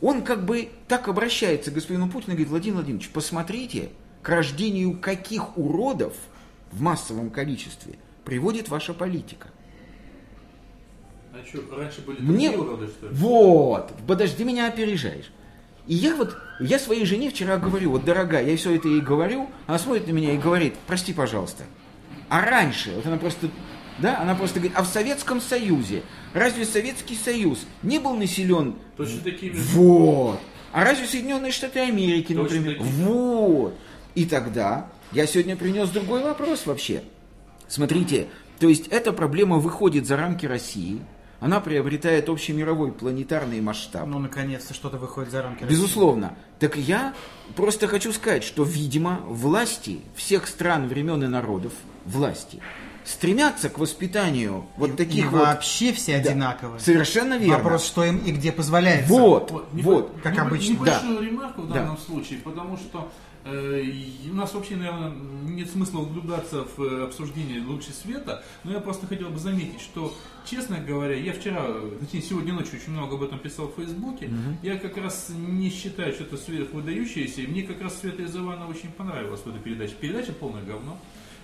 Он 0.00 0.22
как 0.22 0.44
бы 0.44 0.70
так 0.88 1.08
обращается 1.08 1.70
к 1.70 1.74
господину 1.74 2.08
Путину 2.08 2.32
и 2.32 2.36
говорит, 2.36 2.48
Владимир 2.48 2.76
Владимирович, 2.76 3.10
посмотрите, 3.10 3.90
к 4.22 4.28
рождению 4.28 4.98
каких 4.98 5.56
уродов 5.58 6.14
в 6.72 6.80
массовом 6.80 7.30
количестве 7.30 7.94
приводит 8.24 8.68
ваша 8.68 8.94
политика. 8.94 9.48
А 11.32 11.46
что, 11.46 11.60
раньше 11.76 12.00
были 12.00 12.20
Мне... 12.20 12.50
уроды, 12.50 12.88
что 12.88 13.08
ли? 13.08 13.14
Вот, 13.14 13.92
подожди, 14.06 14.44
меня 14.44 14.68
опережаешь. 14.68 15.30
И 15.86 15.94
я 15.94 16.14
вот, 16.14 16.36
я 16.60 16.78
своей 16.78 17.04
жене 17.04 17.30
вчера 17.30 17.56
говорю, 17.56 17.92
вот, 17.92 18.04
дорогая, 18.04 18.44
я 18.44 18.56
все 18.56 18.76
это 18.76 18.88
ей 18.88 19.00
говорю, 19.00 19.48
она 19.66 19.78
смотрит 19.78 20.06
на 20.06 20.12
меня 20.12 20.34
и 20.34 20.38
говорит, 20.38 20.74
прости, 20.86 21.12
пожалуйста. 21.12 21.64
А 22.28 22.42
раньше, 22.42 22.92
вот 22.94 23.06
она 23.06 23.16
просто, 23.16 23.48
да, 23.98 24.20
она 24.20 24.34
просто 24.34 24.60
говорит, 24.60 24.76
а 24.76 24.82
в 24.82 24.86
Советском 24.86 25.40
Союзе, 25.40 26.02
разве 26.34 26.64
Советский 26.64 27.16
Союз 27.16 27.66
не 27.82 27.98
был 27.98 28.14
населен... 28.14 28.74
Точно 28.96 29.20
такими 29.20 29.54
же. 29.54 29.62
Вот. 29.72 30.40
А 30.72 30.84
разве 30.84 31.06
Соединенные 31.06 31.52
Штаты 31.52 31.80
Америки, 31.80 32.34
Точно 32.34 32.42
например? 32.42 32.78
такие 32.78 32.92
же. 32.92 33.04
Вот. 33.04 33.74
И 34.14 34.24
тогда 34.24 34.88
я 35.12 35.26
сегодня 35.26 35.56
принес 35.56 35.88
другой 35.90 36.22
вопрос 36.22 36.66
вообще. 36.66 37.02
Смотрите, 37.68 38.28
то 38.58 38.68
есть 38.68 38.88
эта 38.88 39.12
проблема 39.12 39.58
выходит 39.58 40.06
за 40.06 40.16
рамки 40.16 40.46
России, 40.46 41.00
она 41.40 41.60
приобретает 41.60 42.28
общемировой 42.28 42.92
планетарный 42.92 43.60
масштаб. 43.60 44.06
Ну, 44.06 44.18
наконец-то 44.18 44.74
что-то 44.74 44.98
выходит 44.98 45.30
за 45.30 45.42
рамки 45.42 45.62
России. 45.62 45.74
Безусловно. 45.74 46.36
Так 46.58 46.76
я 46.76 47.14
просто 47.56 47.88
хочу 47.88 48.12
сказать, 48.12 48.44
что, 48.44 48.62
видимо, 48.62 49.22
власти 49.26 50.00
всех 50.14 50.46
стран, 50.46 50.88
времен 50.88 51.24
и 51.24 51.28
народов, 51.28 51.72
власти, 52.04 52.60
стремятся 53.04 53.68
к 53.70 53.78
воспитанию 53.78 54.64
вот 54.76 54.90
И- 54.90 54.96
таких 54.96 55.24
и 55.26 55.28
вот... 55.28 55.40
вообще 55.40 55.92
все 55.92 56.20
Да, 56.20 56.30
одинаковые. 56.30 56.80
Совершенно 56.80 57.38
верно. 57.38 57.56
Вопрос, 57.58 57.84
что 57.86 58.04
им 58.04 58.18
и 58.18 58.32
где 58.32 58.52
позволяется. 58.52 59.12
Вот, 59.12 59.50
Вот, 59.50 59.72
не- 59.72 59.82
вот. 59.82 60.12
как 60.22 60.34
не- 60.34 60.40
обычно. 60.40 60.72
Небольшую 60.72 61.20
ремарку 61.22 61.62
в 61.62 61.68
Да. 61.68 61.74
данном 61.74 61.98
случае, 61.98 62.38
потому 62.40 62.76
что 62.76 63.10
э, 63.46 63.82
у 64.30 64.34
нас 64.34 64.52
вообще, 64.52 64.76
наверное, 64.76 65.12
нет 65.48 65.70
смысла 65.70 66.00
углубляться 66.00 66.66
в 66.76 66.82
э, 66.82 67.04
обсуждение 67.04 67.62
лучше 67.62 67.90
света, 67.92 68.44
но 68.64 68.72
я 68.72 68.80
просто 68.80 69.06
хотел 69.06 69.30
бы 69.30 69.38
заметить, 69.38 69.80
что, 69.80 70.14
честно 70.44 70.76
говоря, 70.78 71.14
я 71.16 71.32
вчера, 71.32 71.64
точнее, 72.00 72.20
сегодня 72.20 72.52
ночью 72.52 72.78
очень 72.78 72.92
много 72.92 73.14
об 73.16 73.22
этом 73.22 73.38
писал 73.38 73.68
в 73.68 73.76
Фейсбуке, 73.76 74.30
я 74.62 74.76
как 74.78 74.98
раз 74.98 75.28
не 75.30 75.70
считаю, 75.70 76.12
что 76.12 76.24
это 76.24 76.36
сверхвыдающееся, 76.36 77.40
и 77.40 77.46
мне 77.46 77.62
как 77.62 77.80
раз 77.80 77.98
Света 77.98 78.22
из 78.22 78.36
Ивана 78.36 78.66
очень 78.68 78.90
понравилась 78.92 79.40
в 79.40 79.48
этой 79.48 79.60
передаче. 79.60 79.94
Передача 79.98 80.32
полное 80.32 80.62
говно. 80.62 80.98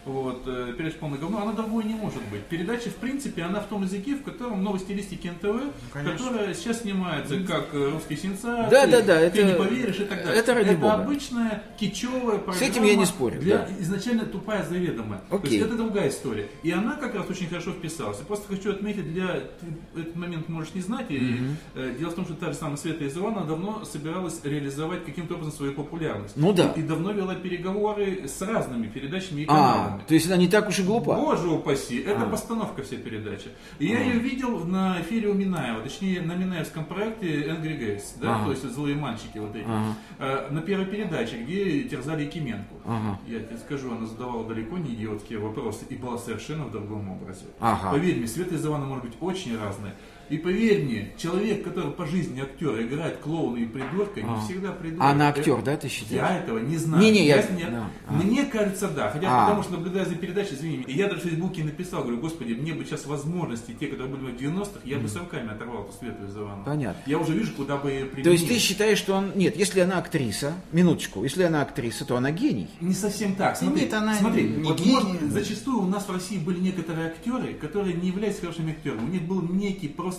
Вот, 0.07 0.45
э, 0.47 0.73
передача 0.79 0.99
полное 0.99 1.19
говно, 1.19 1.43
она 1.43 1.53
другой 1.53 1.83
не 1.85 1.95
может 1.95 2.23
быть. 2.31 2.43
Передача, 2.45 2.91
в 2.91 2.95
принципе, 2.95 3.43
она 3.43 3.59
в 3.61 3.67
том 3.67 3.83
языке, 3.83 4.15
в 4.15 4.23
котором 4.23 4.63
новой 4.63 4.79
стилистике 4.79 5.33
НТВ, 5.33 5.65
конечно. 5.93 6.17
которая 6.17 6.55
сейчас 6.55 6.83
снимается 6.83 7.41
как 7.41 7.75
э, 7.75 7.91
русские 7.93 8.17
сенсации, 8.17 8.71
Да, 8.71 8.87
да, 8.87 9.03
да, 9.03 9.19
ты 9.29 9.41
это- 9.41 9.43
не 9.45 9.55
поверишь 9.55 9.97
и 9.99 10.05
так 10.05 10.19
далее. 10.25 10.37
это 10.41 10.55
ради 10.55 10.75
бога. 10.77 10.95
обычная 10.95 11.63
кичевая 11.79 12.39
программа. 12.39 12.67
этим 12.67 12.85
я 12.85 12.95
не 12.95 13.05
спорю, 13.05 13.41
Для, 13.41 13.59
да. 13.59 13.69
Изначально 13.81 14.27
тупая 14.27 14.65
заведомая. 14.65 15.21
То 15.29 15.37
Окей. 15.37 15.55
есть 15.59 15.67
это 15.67 15.77
другая 15.77 16.09
история. 16.09 16.49
И 16.63 16.71
она 16.71 16.95
как 16.95 17.17
раз 17.17 17.29
очень 17.29 17.49
хорошо 17.49 17.73
вписалась. 17.73 18.19
Я 18.21 18.25
просто 18.27 18.47
хочу 18.55 18.71
отметить, 18.71 19.13
для 19.13 19.27
ты 19.95 20.01
этот 20.01 20.15
момент 20.15 20.49
можешь 20.49 20.73
не 20.75 20.83
знать. 20.83 21.07
И, 21.09 21.41
э, 21.75 21.95
дело 21.99 22.11
в 22.11 22.15
том, 22.15 22.25
что 22.27 22.35
та 22.35 22.53
же 22.53 22.55
самая 22.59 22.77
Света 22.77 23.03
из 23.05 23.17
Ивана 23.17 23.45
давно 23.45 23.85
собиралась 23.85 24.41
реализовать 24.45 25.05
каким-то 25.05 25.35
образом 25.35 25.53
свою 25.53 25.73
популярность. 25.73 26.37
Ну 26.37 26.53
да. 26.53 26.73
И, 26.77 26.81
и 26.81 26.83
давно 26.85 27.11
вела 27.11 27.35
переговоры 27.35 28.29
с 28.29 28.41
разными 28.41 28.87
передачами 28.87 29.41
и 29.43 29.47
А, 29.49 29.96
то 30.07 30.15
есть 30.15 30.27
она 30.27 30.37
не 30.37 30.49
так 30.49 30.69
уж 30.69 30.79
и 30.79 30.83
глупа. 30.83 31.15
Боже 31.17 31.49
упаси, 31.49 31.99
это 32.01 32.23
А. 32.23 32.27
постановка 32.27 32.83
всей 32.83 32.99
передачи. 32.99 33.49
И 33.79 33.87
я 33.87 34.01
ее 34.01 34.19
видел 34.19 34.65
на 34.65 35.01
эфире 35.01 35.29
у 35.29 35.35
Минаева, 35.35 35.81
точнее 35.83 36.21
на 36.23 36.35
Минаевском 36.35 36.85
проекте 36.85 37.27
Angry 37.49 37.79
Gays, 37.79 38.03
да, 38.21 38.37
Ага. 38.37 38.45
то 38.47 38.51
есть 38.53 38.65
злые 38.71 38.97
мальчики 38.97 39.39
вот 39.39 39.55
эти. 39.55 39.67
Э, 40.19 40.49
На 40.51 40.61
первой 40.63 40.87
передаче, 40.87 41.37
где 41.43 41.83
терзали 41.85 42.25
Якименко. 42.25 42.75
Ага. 42.85 43.19
Я 43.27 43.41
тебе 43.41 43.57
скажу, 43.59 43.93
она 43.93 44.07
задавала 44.07 44.47
далеко 44.47 44.79
не 44.79 44.95
идиотские 44.95 45.39
вопросы 45.39 45.85
и 45.89 45.95
была 45.97 46.19
совершенно 46.19 46.65
в 46.65 46.71
другом 46.73 47.11
образе. 47.11 47.45
Ага. 47.61 47.91
Поверь 47.93 48.17
мне, 48.19 48.27
Света 48.27 48.55
из 48.55 48.65
Ивана 48.67 48.87
может 48.87 49.05
быть 49.05 49.15
очень 49.21 49.59
разная. 49.59 49.95
И 50.29 50.39
поверь 50.39 50.85
мне, 50.85 51.13
человек, 51.17 51.63
который 51.65 51.91
по 51.93 52.05
жизни 52.07 52.41
актер, 52.41 52.81
играет 52.83 53.19
клоуна 53.19 53.59
и 53.59 53.65
придурка, 53.65 54.21
не 54.23 54.29
А. 54.29 54.41
всегда 54.41 54.73
придурок. 54.73 55.03
А 55.05 55.11
она 55.11 55.29
актер, 55.29 55.55
Это- 55.55 55.63
да, 55.65 55.77
ты 55.77 55.89
считаешь? 55.89 56.13
Я 56.21 56.39
этого 56.39 56.59
не 56.59 56.77
знаю. 56.77 57.03
Не-не, 57.03 57.27
я- 57.27 57.43
с- 57.43 57.51
нет. 57.51 57.71
да. 57.71 57.91
А. 58.09 58.13
Мне 58.13 58.45
кажется, 58.45 58.89
да. 58.89 59.11
Хотя 59.11 59.29
А. 59.29 59.45
потому 59.47 59.63
что 59.63 59.73
наблюдая 59.75 60.05
за 60.05 60.15
передачей, 60.17 60.55
извини, 60.55 60.85
и 60.87 60.93
я 60.97 61.07
даже 61.09 61.21
в 61.21 61.25
Фейсбуке 61.25 61.63
написал, 61.65 62.03
говорю, 62.03 62.19
господи, 62.19 62.55
мне 62.55 62.73
бы 62.73 62.85
сейчас 62.85 63.07
возможности, 63.07 63.77
те, 63.79 63.87
которые 63.87 64.15
были 64.17 64.33
в 64.33 64.37
90-х, 64.37 64.81
я 64.85 64.99
бы 64.99 65.09
с 65.09 65.17
руками 65.17 65.51
оторвал 65.53 65.85
эту 65.85 65.93
Свету 65.99 66.25
из 66.27 66.37
Ивана. 66.37 66.65
Понятно. 66.65 67.01
Я 67.07 67.19
уже 67.19 67.33
вижу, 67.33 67.53
куда 67.55 67.77
бы 67.77 67.91
ее 67.91 68.05
применить. 68.07 68.25
То 68.25 68.31
есть 68.31 68.49
ты 68.49 68.59
считаешь, 68.59 68.99
что 68.99 69.15
он... 69.15 69.33
Нет, 69.37 69.57
если 69.57 69.81
она 69.81 69.99
актриса, 69.99 70.55
минуточку, 70.73 71.23
если 71.23 71.43
она 71.45 71.63
актриса, 71.63 72.05
то 72.05 72.17
она 72.17 72.31
гений. 72.33 72.69
Не 72.81 72.95
совсем 72.95 73.35
так. 73.37 73.57
Смотри, 73.57 73.83
Нет, 73.83 73.95
она 73.95 74.15
смотри 74.17 74.43
не 74.45 74.63
вот 74.65 74.81
гений. 74.81 74.93
может, 74.95 75.33
зачастую 75.33 75.79
у 75.83 75.87
нас 75.87 76.09
в 76.09 76.13
России 76.13 76.39
были 76.39 76.59
некоторые 76.61 77.09
актеры, 77.09 77.55
которые 77.55 77.95
не 77.95 78.09
являются 78.09 78.41
хорошими 78.41 78.73
актерами. 78.73 79.05
У 79.05 79.09
них 79.09 79.23
был 79.23 79.43
некий 79.43 79.89
просто 79.89 80.16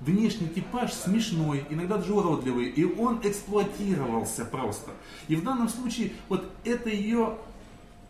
внешний 0.00 0.48
типаж 0.48 0.92
смешной, 0.92 1.64
иногда 1.70 1.96
даже 1.96 2.12
уродливый, 2.12 2.66
и 2.66 2.84
он 2.84 3.20
эксплуатировался 3.24 4.44
просто. 4.44 4.90
И 5.28 5.36
в 5.36 5.42
данном 5.44 5.68
случае 5.68 6.12
вот 6.28 6.44
это 6.64 6.88
ее 6.90 7.36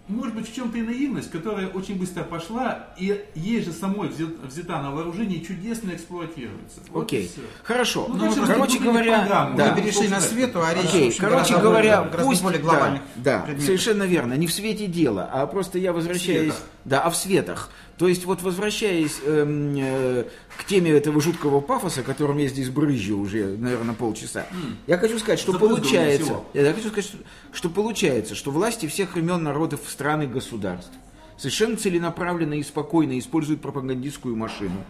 может 0.09 0.37
быть, 0.37 0.49
в 0.49 0.55
чем-то 0.55 0.79
и 0.79 0.83
наивность, 0.83 1.33
которая 1.33 1.67
очень 1.67 1.99
быстро 1.99 2.23
пошла, 2.23 2.91
и 2.97 3.25
ей 3.35 3.61
же 3.61 3.73
самой 3.73 4.07
взят- 4.09 4.39
взята 4.47 4.81
на 4.81 4.93
вооружение 4.93 5.41
и 5.41 5.45
чудесно 5.45 5.91
эксплуатируется. 5.91 6.79
Окей. 6.95 7.29
Хорошо. 7.65 8.07
Ну, 8.09 8.15
дальше 8.17 8.37
короче 8.37 8.53
разработали 8.53 8.79
говоря, 8.79 9.53
да. 9.57 9.75
Мы 9.75 9.83
перешли 9.83 10.07
на 10.07 10.21
свету, 10.21 10.63
а 10.63 10.73
речь, 10.75 10.85
Окей, 10.85 11.11
короче 11.13 11.55
гораздо 11.55 11.59
говоря, 11.59 12.03
более- 12.05 12.25
пусть 12.25 12.43
более 12.45 12.59
да, 12.61 12.65
глобальных 12.65 13.03
да, 13.17 13.39
предметов. 13.41 13.67
совершенно 13.67 14.03
верно, 14.05 14.35
не 14.35 14.47
в 14.47 14.53
свете 14.53 14.87
дела, 14.87 15.29
а 15.33 15.45
просто 15.49 15.81
я 15.81 15.93
возвращаюсь, 15.93 16.55
да, 16.85 17.01
а 17.01 17.11
в 17.11 17.17
светах. 17.17 17.71
То 17.99 18.09
есть 18.09 18.27
вот 18.27 18.43
возвращаясь 18.43 19.21
эм, 19.25 19.75
э, 19.79 20.25
к 20.59 20.65
теме 20.67 20.91
этого 20.91 21.21
жуткого 21.21 21.61
пафоса, 21.61 22.03
которым 22.03 22.37
я 22.39 22.49
здесь 22.49 22.69
брызжу 22.69 23.19
уже, 23.19 23.57
наверное, 23.57 23.95
полчаса, 23.95 24.47
я 24.87 24.99
хочу 24.99 25.19
сказать, 25.19 25.39
что 25.39 25.59
получается, 25.59 26.25
всего. 26.25 26.47
я 26.53 26.73
хочу 26.75 26.89
сказать, 26.89 27.07
что, 27.07 27.19
что 27.53 27.71
получается, 27.71 28.35
что 28.35 28.51
власти 28.51 28.87
всех 28.87 29.15
времен 29.15 29.43
народов, 29.43 29.81
стран 29.89 30.23
и 30.23 30.27
государств 30.27 30.93
совершенно 31.39 31.77
целенаправленно 31.77 32.55
и 32.55 32.63
спокойно 32.63 33.19
используют 33.19 33.63
пропагандистскую 33.63 34.37
машину 34.37 34.85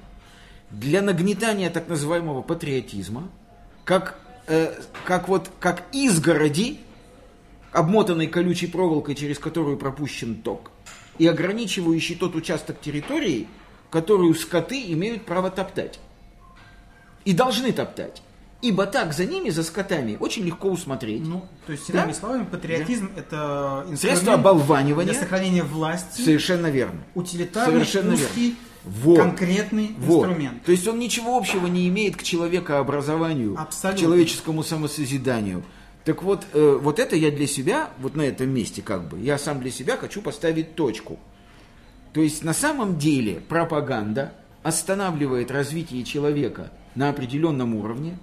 для 0.70 1.02
нагнетания 1.02 1.70
так 1.70 1.88
называемого 1.88 2.42
патриотизма, 2.42 3.28
как, 3.84 4.18
э, 4.48 4.74
как 5.04 5.28
вот 5.28 5.50
как 5.60 5.84
изгороди, 5.92 6.80
обмотанной 7.72 8.26
колючей 8.26 8.66
проволокой, 8.66 9.14
через 9.14 9.38
которую 9.38 9.76
пропущен 9.76 10.36
ток, 10.36 10.70
и 11.18 11.26
ограничивающий 11.26 12.14
тот 12.16 12.34
участок 12.34 12.80
территории, 12.80 13.46
которую 13.90 14.34
скоты 14.34 14.80
имеют 14.92 15.24
право 15.24 15.50
топтать. 15.50 15.98
И 17.24 17.32
должны 17.32 17.72
топтать. 17.72 18.22
Ибо 18.62 18.86
так 18.86 19.12
за 19.12 19.26
ними, 19.26 19.50
за 19.50 19.62
скотами, 19.62 20.16
очень 20.18 20.44
легко 20.44 20.68
усмотреть. 20.70 21.22
Ну, 21.26 21.46
то 21.66 21.72
есть, 21.72 21.92
Да? 21.92 22.00
иными 22.00 22.12
словами, 22.14 22.44
патриотизм 22.50 23.10
это 23.14 23.80
инструмент 23.82 24.00
Средство 24.00 24.32
оболванивания. 24.34 25.12
для 25.12 25.20
сохранения 25.20 25.62
власти, 25.62 26.22
Совершенно 26.22 26.68
верно. 26.68 27.00
утилитарный, 27.14 27.84
Совершенно 27.84 28.14
узкий, 28.14 28.56
Вот. 28.84 29.18
конкретный 29.18 29.90
Вот. 29.98 30.24
инструмент. 30.26 30.64
То 30.64 30.72
есть 30.72 30.86
он 30.88 30.98
ничего 30.98 31.36
общего 31.36 31.66
не 31.66 31.86
имеет 31.88 32.16
к 32.16 32.22
человекообразованию, 32.22 33.56
Абсолютно. 33.60 33.98
к 33.98 34.00
человеческому 34.02 34.62
самосозиданию. 34.62 35.62
Так 36.06 36.22
вот, 36.22 36.46
э, 36.52 36.78
вот 36.80 37.00
это 37.00 37.16
я 37.16 37.32
для 37.32 37.48
себя, 37.48 37.90
вот 37.98 38.14
на 38.14 38.22
этом 38.22 38.48
месте 38.48 38.80
как 38.80 39.08
бы, 39.08 39.18
я 39.18 39.38
сам 39.38 39.58
для 39.60 39.72
себя 39.72 39.96
хочу 39.96 40.22
поставить 40.22 40.76
точку. 40.76 41.18
То 42.12 42.20
есть 42.20 42.44
на 42.44 42.54
самом 42.54 42.96
деле 42.96 43.40
пропаганда 43.40 44.32
останавливает 44.62 45.50
развитие 45.50 46.04
человека 46.04 46.70
на 46.94 47.08
определенном 47.08 47.74
уровне, 47.74 48.18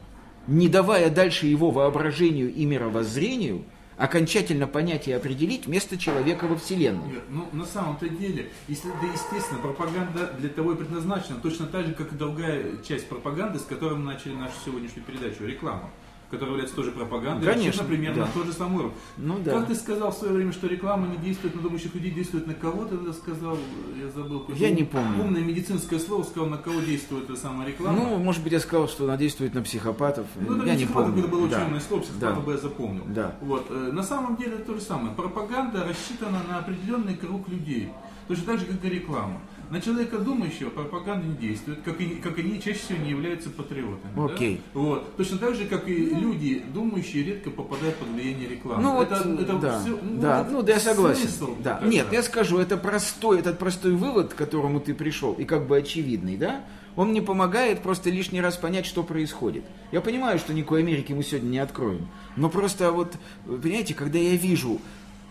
не 0.48 0.70
давая 0.70 1.10
дальше 1.10 1.46
его 1.46 1.72
воображению 1.72 2.54
и 2.54 2.66
мировоззрению 2.66 3.66
окончательно 3.98 4.66
понять 4.66 5.10
и 5.10 5.12
определить 5.12 5.68
место 5.68 5.98
человека 5.98 6.46
во 6.46 6.56
Вселенной. 6.56 7.06
Нет, 7.06 7.24
ну 7.30 7.50
на 7.52 7.66
самом-то 7.66 8.08
деле, 8.08 8.50
если, 8.70 8.88
да 8.88 9.08
естественно, 9.12 9.60
пропаганда 9.60 10.34
для 10.40 10.48
того 10.48 10.72
и 10.72 10.78
предназначена, 10.78 11.38
точно 11.44 11.68
так 11.68 11.86
же, 11.86 11.94
как 11.94 12.14
и 12.14 12.16
другая 12.16 12.78
часть 12.88 13.10
пропаганды, 13.10 13.60
с 13.60 13.64
которой 13.64 13.98
мы 13.98 14.06
начали 14.06 14.36
нашу 14.36 14.54
сегодняшнюю 14.66 15.06
передачу, 15.06 15.46
реклама, 15.46 15.90
которая 16.34 16.54
является 16.56 16.76
тоже 16.76 16.92
пропагандой, 16.92 17.46
Конечно, 17.46 17.84
примерно 17.84 18.22
да. 18.22 18.26
на 18.26 18.32
тот 18.32 18.46
же 18.48 18.54
самый 18.54 18.78
уровень. 18.80 18.94
Ну 19.18 19.40
да. 19.40 19.52
Как 19.60 19.68
ты 19.68 19.76
сказал 19.76 20.12
в 20.12 20.16
свое 20.18 20.34
время, 20.34 20.52
что 20.52 20.68
реклама 20.68 21.08
не 21.08 21.18
действует 21.18 21.56
на 21.56 21.62
думающих 21.62 21.94
людей, 21.94 22.12
действует 22.12 22.48
на 22.48 22.54
кого 22.56 22.86
ты 22.86 22.96
это 22.96 23.14
сказал? 23.14 23.58
Я 24.02 24.10
забыл. 24.10 24.46
Я 24.56 24.72
не 24.72 24.84
помню. 24.84 25.24
Умное 25.24 25.42
медицинское 25.42 26.00
слово 26.00 26.24
сказал, 26.24 26.50
на 26.50 26.58
кого 26.58 26.80
действует 26.82 27.26
эта 27.30 27.36
самая 27.40 27.68
реклама. 27.68 27.98
Ну, 27.98 28.18
может 28.18 28.44
быть, 28.44 28.52
я 28.54 28.60
сказал, 28.60 28.88
что 28.88 29.04
она 29.06 29.16
действует 29.18 29.54
на 29.54 29.62
психопатов. 29.62 30.26
Ну, 30.36 30.64
я 30.66 30.76
не 30.76 30.86
помню. 30.86 31.20
это 31.20 31.28
было 31.28 31.48
Да. 31.48 31.68
слово, 31.88 32.02
психопата 32.02 32.34
Да. 32.36 32.40
бы 32.42 32.52
я 32.54 32.58
запомнил. 32.58 33.04
Да. 33.08 33.36
Вот. 33.42 33.68
э, 33.70 33.92
На 33.94 34.04
самом 34.04 34.36
деле 34.38 34.54
это 34.56 34.66
то 34.66 34.74
же 34.76 34.82
самое. 34.82 35.16
Пропаганда 35.16 35.86
рассчитана 35.86 36.40
на 36.50 36.58
определенный 36.60 37.16
круг 37.16 37.48
людей. 37.50 37.90
Точно 38.28 38.46
так 38.46 38.60
же, 38.60 38.66
как 38.66 38.84
и 38.86 38.90
реклама. 38.90 39.42
На 39.74 39.82
человека 39.82 40.20
думающего 40.20 40.70
пропаганда 40.70 41.26
не 41.26 41.36
действует, 41.36 41.80
как 41.84 42.00
и, 42.00 42.06
как 42.18 42.38
они 42.38 42.62
чаще 42.62 42.78
всего 42.78 43.00
не 43.00 43.10
являются 43.10 43.50
патриотами. 43.50 44.24
Окей. 44.24 44.62
Да? 44.72 44.80
Вот. 44.80 45.18
Точно 45.18 45.40
так 45.40 45.56
же, 45.56 45.66
как 45.66 45.88
и 45.88 45.96
люди 45.96 46.64
думающие 46.72 47.24
редко 47.24 47.50
попадают 47.50 47.96
под 47.96 48.10
влияние 48.10 48.50
рекламы. 48.50 48.84
Ну 48.84 49.02
это, 49.02 49.24
вот, 49.26 49.40
это 49.42 49.58
да, 49.58 49.80
все, 49.80 50.00
ну, 50.00 50.22
да, 50.22 50.42
это 50.42 50.52
ну 50.52 50.62
да, 50.62 50.74
я 50.74 50.80
согласен. 50.80 51.22
смысл 51.22 51.56
Да. 51.64 51.78
тогда. 51.78 51.90
Нет, 51.90 52.06
я 52.12 52.22
скажу, 52.22 52.60
это 52.60 52.78
простой, 52.78 53.40
этот 53.40 53.58
простой 53.58 53.94
вывод, 53.94 54.36
к 54.36 54.36
которому 54.36 54.80
ты 54.80 54.94
пришел, 54.94 55.34
и 55.34 55.44
как 55.44 55.66
бы 55.66 55.76
очевидный, 55.76 56.38
да? 56.38 56.64
Он 56.96 57.10
мне 57.10 57.24
помогает 57.24 57.82
просто 57.82 58.12
лишний 58.12 58.42
раз 58.42 58.58
понять, 58.58 58.86
что 58.86 59.02
происходит. 59.02 59.64
Я 59.92 60.02
понимаю, 60.02 60.38
что 60.38 60.54
никакой 60.54 60.82
Америки 60.82 61.14
мы 61.14 61.24
сегодня 61.24 61.50
не 61.50 61.58
откроем. 61.58 62.10
Но 62.36 62.48
просто 62.52 62.92
вот, 62.92 63.16
понимаете, 63.48 63.96
когда 63.96 64.20
я 64.20 64.36
вижу, 64.36 64.80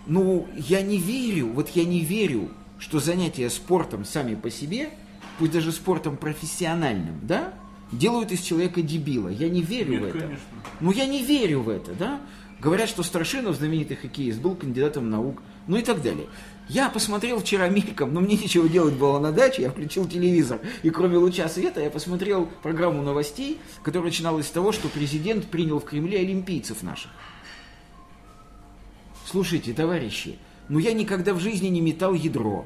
ну, 0.09 0.49
я 0.57 0.83
не 0.83 0.99
верю, 0.99 1.53
вот 1.53 1.69
я 1.77 1.85
не 1.85 2.01
верю, 2.01 2.51
что 2.83 2.99
занятия 2.99 3.49
спортом 3.49 4.05
сами 4.05 4.35
по 4.35 4.51
себе, 4.51 4.91
пусть 5.39 5.53
даже 5.53 5.71
спортом 5.71 6.17
профессиональным, 6.17 7.21
да, 7.23 7.55
делают 7.93 8.33
из 8.33 8.41
человека 8.41 8.83
дебила. 8.83 9.29
Я 9.29 9.49
не 9.49 9.63
верю 9.63 9.93
Нет, 9.93 10.03
в 10.03 10.05
это. 10.07 10.19
конечно. 10.19 10.45
Ну, 10.81 10.91
я 10.91 11.07
не 11.07 11.23
верю 11.23 11.61
в 11.61 11.69
это, 11.69 11.93
да? 11.93 12.21
Говорят, 12.59 12.89
что 12.89 13.05
Страшинов, 13.05 13.55
знаменитый 13.57 13.97
хоккеист, 13.97 14.41
был 14.41 14.57
кандидатом 14.57 15.11
наук, 15.11 15.43
ну 15.69 15.77
и 15.77 15.83
так 15.83 16.03
далее. 16.03 16.27
Я 16.69 16.89
посмотрел 16.89 17.39
вчера 17.39 17.69
мельком, 17.69 18.13
но 18.13 18.21
мне 18.21 18.37
нечего 18.37 18.69
делать 18.69 18.95
было 18.95 19.21
на 19.21 19.31
даче, 19.31 19.63
я 19.63 19.71
включил 19.71 20.09
телевизор, 20.09 20.59
и 20.83 20.91
кроме 20.91 21.19
луча 21.19 21.49
света 21.49 21.81
я 21.81 21.91
посмотрел 21.91 22.49
программу 22.63 23.03
новостей, 23.03 23.61
которая 23.85 24.11
начиналась 24.11 24.49
с 24.49 24.51
того, 24.51 24.73
что 24.73 24.89
президент 24.89 25.47
принял 25.47 25.79
в 25.79 25.85
Кремле 25.85 26.19
олимпийцев 26.19 26.83
наших. 26.83 27.13
Слушайте, 29.25 29.73
товарищи, 29.73 30.37
ну 30.73 30.79
я 30.79 30.95
никогда 30.95 31.35
в 31.35 31.39
жизни 31.39 31.69
не 31.69 31.83
метал 31.83 32.15
ядро, 32.15 32.65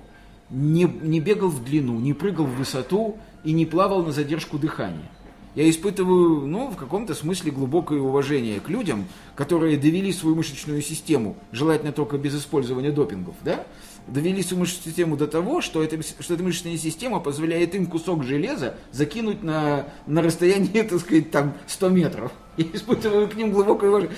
не, 0.49 0.85
не 0.85 1.19
бегал 1.19 1.49
в 1.49 1.64
длину, 1.64 1.99
не 1.99 2.12
прыгал 2.12 2.45
в 2.47 2.55
высоту 2.55 3.19
и 3.42 3.51
не 3.51 3.66
плавал 3.66 4.05
на 4.05 4.12
задержку 4.12 4.59
дыхания. 4.59 5.11
Я 5.57 5.69
испытываю, 5.69 6.47
ну, 6.47 6.69
в 6.69 6.77
каком-то 6.77 7.14
смысле 7.14 7.51
глубокое 7.51 7.99
уважение 7.99 8.61
к 8.61 8.69
людям, 8.69 9.07
которые 9.35 9.77
довели 9.77 10.12
свою 10.12 10.37
мышечную 10.37 10.83
систему, 10.83 11.35
желательно 11.51 11.90
только 11.90 12.16
без 12.16 12.38
использования 12.38 12.92
допингов, 12.92 13.35
да, 13.42 13.66
довели 14.07 14.40
свою 14.40 14.61
мышечную 14.61 14.85
систему 14.85 15.16
до 15.16 15.27
того, 15.27 15.61
что, 15.61 15.83
это, 15.83 16.01
что 16.01 16.35
эта 16.35 16.45
мышечная 16.45 16.77
система 16.77 17.19
позволяет 17.19 17.75
им 17.75 17.87
кусок 17.87 18.23
железа 18.23 18.77
закинуть 18.92 19.42
на, 19.42 19.88
на 20.07 20.23
расстояние, 20.23 20.85
так 20.88 21.01
сказать, 21.01 21.33
там 21.33 21.55
100 21.66 21.88
метров. 21.88 22.33
Я 22.57 22.66
испытываю 22.73 23.29
к 23.29 23.35
ним 23.35 23.51
глубокое 23.51 23.90
уважение. 23.90 24.16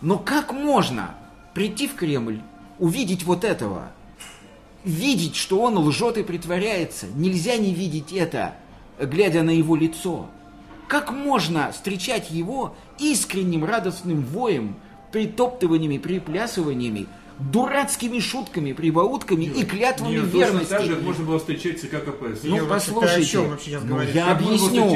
Но 0.00 0.18
как 0.18 0.52
можно 0.52 1.14
прийти 1.54 1.86
в 1.86 1.94
Кремль, 1.94 2.40
увидеть 2.80 3.22
вот 3.22 3.44
этого, 3.44 3.92
видеть, 4.84 5.36
что 5.36 5.60
он 5.60 5.78
лжет 5.78 6.18
и 6.18 6.24
притворяется? 6.24 7.06
Нельзя 7.14 7.56
не 7.56 7.72
видеть 7.72 8.12
это, 8.12 8.56
глядя 8.98 9.42
на 9.42 9.50
его 9.50 9.76
лицо. 9.76 10.26
Как 10.88 11.12
можно 11.12 11.70
встречать 11.70 12.30
его 12.30 12.74
искренним 12.98 13.64
радостным 13.64 14.22
воем, 14.22 14.74
притоптываниями, 15.12 15.98
приплясываниями, 15.98 17.06
дурацкими 17.40 18.18
шутками, 18.20 18.72
прибаутками 18.72 19.44
и 19.44 19.64
клятвами 19.64 20.16
Нет, 20.16 20.32
верности? 20.32 20.70
так 20.70 20.82
же, 20.84 20.94
как 20.94 21.02
можно 21.02 21.24
было 21.24 21.38
встречать 21.38 21.80
ЦК 21.80 22.04
КПСС. 22.04 22.44
Ну, 22.44 22.64
о 22.64 22.68
послушайте, 22.68 23.38
ну, 23.84 24.00
я 24.02 24.26
Как 24.26 24.40
объясню, 24.40 24.94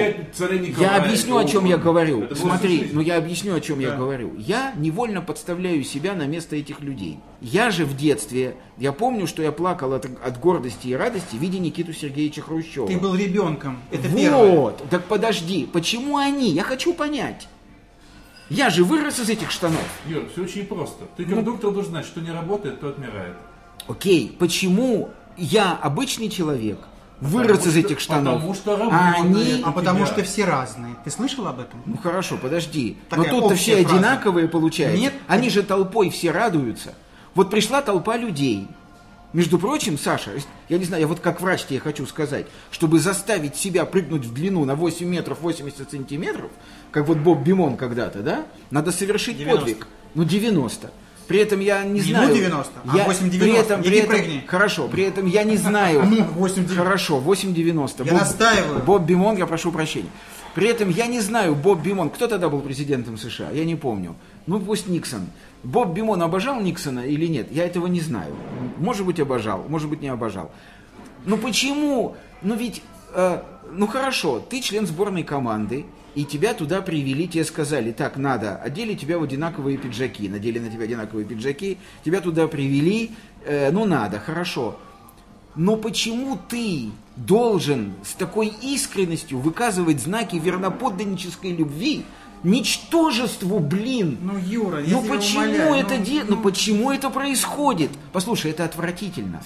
я 0.79 0.97
объясню, 0.97 1.37
о 1.37 1.45
чем 1.45 1.65
я 1.65 1.79
говорю. 1.79 2.25
Это 2.25 2.35
Смотри, 2.37 2.91
ну 2.93 3.01
я 3.01 3.17
объясню, 3.17 3.55
о 3.55 3.61
чем 3.61 3.81
я 3.81 3.91
Да. 3.91 3.97
говорю. 3.97 4.35
Я 4.37 4.75
невольно 4.77 5.23
подставляю 5.23 5.83
себя 5.85 6.15
на 6.15 6.27
место 6.27 6.57
этих 6.57 6.81
людей. 6.81 7.19
Я 7.41 7.71
же 7.71 7.85
в 7.85 7.97
детстве, 7.97 8.57
я 8.79 8.93
помню, 8.93 9.27
что 9.27 9.43
я 9.43 9.53
плакал 9.53 9.93
от, 9.93 10.07
от 10.07 10.41
гордости 10.41 10.89
и 10.89 10.95
радости, 10.95 11.37
видя 11.37 11.59
Никиту 11.59 11.93
Сергеевича 11.93 12.43
Хрущева. 12.43 12.87
Ты 12.87 12.99
был 12.99 13.15
ребенком. 13.15 13.79
Это 13.91 14.09
вот, 14.09 14.19
первое. 14.19 14.73
так 14.91 15.05
подожди, 15.05 15.69
почему 15.73 16.17
они? 16.17 16.51
Я 16.51 16.63
хочу 16.63 16.93
понять. 16.95 17.49
Я 18.51 18.71
же 18.71 18.85
вырос 18.85 19.19
из 19.19 19.29
этих 19.31 19.51
штанов. 19.51 19.81
Юр, 20.07 20.25
все 20.33 20.43
очень 20.43 20.67
просто. 20.67 21.05
Ты 21.17 21.25
Ну, 21.27 21.37
как 21.37 21.45
доктор 21.45 21.71
должен 21.73 21.93
знать, 21.93 22.07
что 22.07 22.21
не 22.21 22.31
работает, 22.31 22.81
то 22.81 22.89
отмирает. 22.89 23.35
Окей, 23.89 24.37
почему 24.39 25.11
я 25.37 25.73
обычный 25.73 26.29
человек, 26.29 26.79
вырос 27.21 27.59
Потому 27.59 27.67
из 27.67 27.71
что- 27.73 27.81
этих 27.81 28.01
штанов, 28.01 28.35
потому 28.35 28.55
что 28.55 28.75
а 28.75 28.79
работает. 28.79 29.25
они 29.25 29.63
А 29.65 29.73
потому 29.73 30.07
что 30.07 30.23
все 30.23 30.45
разные. 30.45 30.95
Ты 31.05 31.11
слышал 31.11 31.47
об 31.47 31.61
этом? 31.61 31.83
Ну 31.87 31.97
хорошо, 31.97 32.37
подожди. 32.41 32.97
Такая 33.09 33.31
Но 33.33 33.41
тут-то 33.41 33.55
все 33.57 33.83
фраза. 33.83 33.95
одинаковые 33.97 34.49
получаются. 34.49 35.01
Нет. 35.01 35.15
Они 35.27 35.49
же 35.51 35.63
толпой 35.63 36.11
все 36.11 36.31
радуются. 36.31 36.95
Вот 37.35 37.51
пришла 37.51 37.83
толпа 37.83 38.17
людей. 38.17 38.69
Между 39.35 39.59
прочим, 39.59 39.99
Саша, 39.99 40.31
я 40.69 40.79
не 40.79 40.85
знаю, 40.85 41.03
я 41.03 41.07
вот 41.09 41.19
как 41.19 41.41
врач 41.41 41.65
тебе 41.65 41.81
хочу 41.81 42.07
сказать, 42.07 42.47
чтобы 42.71 43.01
заставить 43.01 43.57
себя 43.57 43.85
прыгнуть 43.85 44.25
в 44.25 44.33
длину 44.33 44.65
на 44.65 44.77
8 44.77 45.05
метров 45.07 45.41
80 45.41 45.91
сантиметров, 45.91 46.53
как 46.93 47.09
вот 47.09 47.19
Боб 47.19 47.43
Бимон 47.43 47.77
когда-то, 47.77 48.21
да, 48.21 48.47
надо 48.71 48.93
совершить 48.93 49.37
90. 49.37 49.61
подвиг. 49.61 49.87
Ну, 50.15 50.23
90. 50.23 50.93
При 51.27 51.41
этом 51.41 51.59
я 51.59 51.83
не 51.83 51.95
Не 51.95 52.01
знаю... 52.03 52.29
ну 52.29 52.35
90, 52.35 52.73
а 52.87 52.97
я, 52.97 53.07
8,90. 53.07 53.39
При 53.41 53.53
этом, 53.53 53.81
Иди 53.81 53.89
при 53.89 53.99
этом, 53.99 54.11
прыгни. 54.11 54.45
Хорошо, 54.47 54.89
при 54.89 55.03
этом 55.03 55.27
я 55.27 55.43
не 55.43 55.57
знаю... 55.57 56.03
Ну, 56.09 56.47
8,90. 56.47 56.77
Хорошо, 56.77 57.19
8,90. 57.19 58.07
Я 58.07 58.13
настаиваю. 58.13 58.85
Боб 58.85 59.03
Бимон, 59.03 59.37
я 59.37 59.47
прошу 59.47 59.73
прощения. 59.73 60.11
При 60.55 60.69
этом 60.69 60.89
я 60.89 61.07
не 61.07 61.21
знаю, 61.21 61.55
Боб 61.55 61.83
Бимон, 61.83 62.11
кто 62.11 62.29
тогда 62.29 62.49
был 62.49 62.61
президентом 62.61 63.19
США, 63.19 63.51
я 63.51 63.65
не 63.65 63.75
помню. 63.75 64.15
Ну 64.47 64.61
пусть 64.61 64.87
Никсон. 64.87 65.27
Боб 65.65 65.95
Бимон 65.95 66.23
обожал 66.23 66.61
Никсона 66.61 67.01
или 67.01 67.27
нет, 67.27 67.49
я 67.51 67.65
этого 67.65 67.87
не 67.87 68.01
знаю. 68.01 68.35
Может 68.79 69.05
быть 69.05 69.19
обожал, 69.19 69.65
может 69.69 69.89
быть 69.89 70.01
не 70.01 70.09
обожал. 70.09 70.53
Ну 71.25 71.39
почему? 71.39 72.17
Ну 72.43 72.55
ведь, 72.55 72.83
э, 73.15 73.43
ну 73.73 73.87
хорошо, 73.87 74.39
ты 74.39 74.61
член 74.61 74.87
сборной 74.87 75.25
команды, 75.25 75.87
и 76.15 76.25
тебя 76.25 76.55
туда 76.55 76.81
привели, 76.81 77.27
тебе 77.27 77.45
сказали, 77.45 77.91
так, 77.91 78.17
надо, 78.17 78.57
одели 78.57 78.95
тебя 78.95 79.19
в 79.19 79.25
одинаковые 79.25 79.79
пиджаки, 79.79 80.29
надели 80.29 80.61
на 80.61 80.71
тебя 80.71 80.85
одинаковые 80.85 81.27
пиджаки, 81.27 81.79
тебя 82.05 82.21
туда 82.21 82.47
привели, 82.47 83.11
э, 83.45 83.73
ну 83.73 83.85
надо, 83.85 84.21
хорошо. 84.21 84.79
Но 85.57 85.77
почему 85.77 86.39
ты 86.49 86.91
должен 87.17 87.95
с 88.05 88.13
такой 88.15 88.49
искренностью 88.63 89.39
выказывать 89.39 90.01
знаки 90.01 90.37
верноподданнической 90.37 91.53
любви 91.53 92.05
ничтожеству, 92.43 93.59
блин? 93.61 94.19
Ну, 94.21 94.37
Юра, 94.39 94.81
я 94.83 94.97
Ну 94.97 95.03
тебя 95.05 95.15
почему 95.15 95.41
умоляю, 95.45 95.75
это 95.75 95.95
ну, 95.99 96.05
де- 96.05 96.25
ну 96.25 96.37
почему 96.39 96.91
это 96.91 97.11
происходит? 97.11 97.91
Послушай, 98.13 98.51
это 98.51 98.65
отвратительно. 98.65 99.43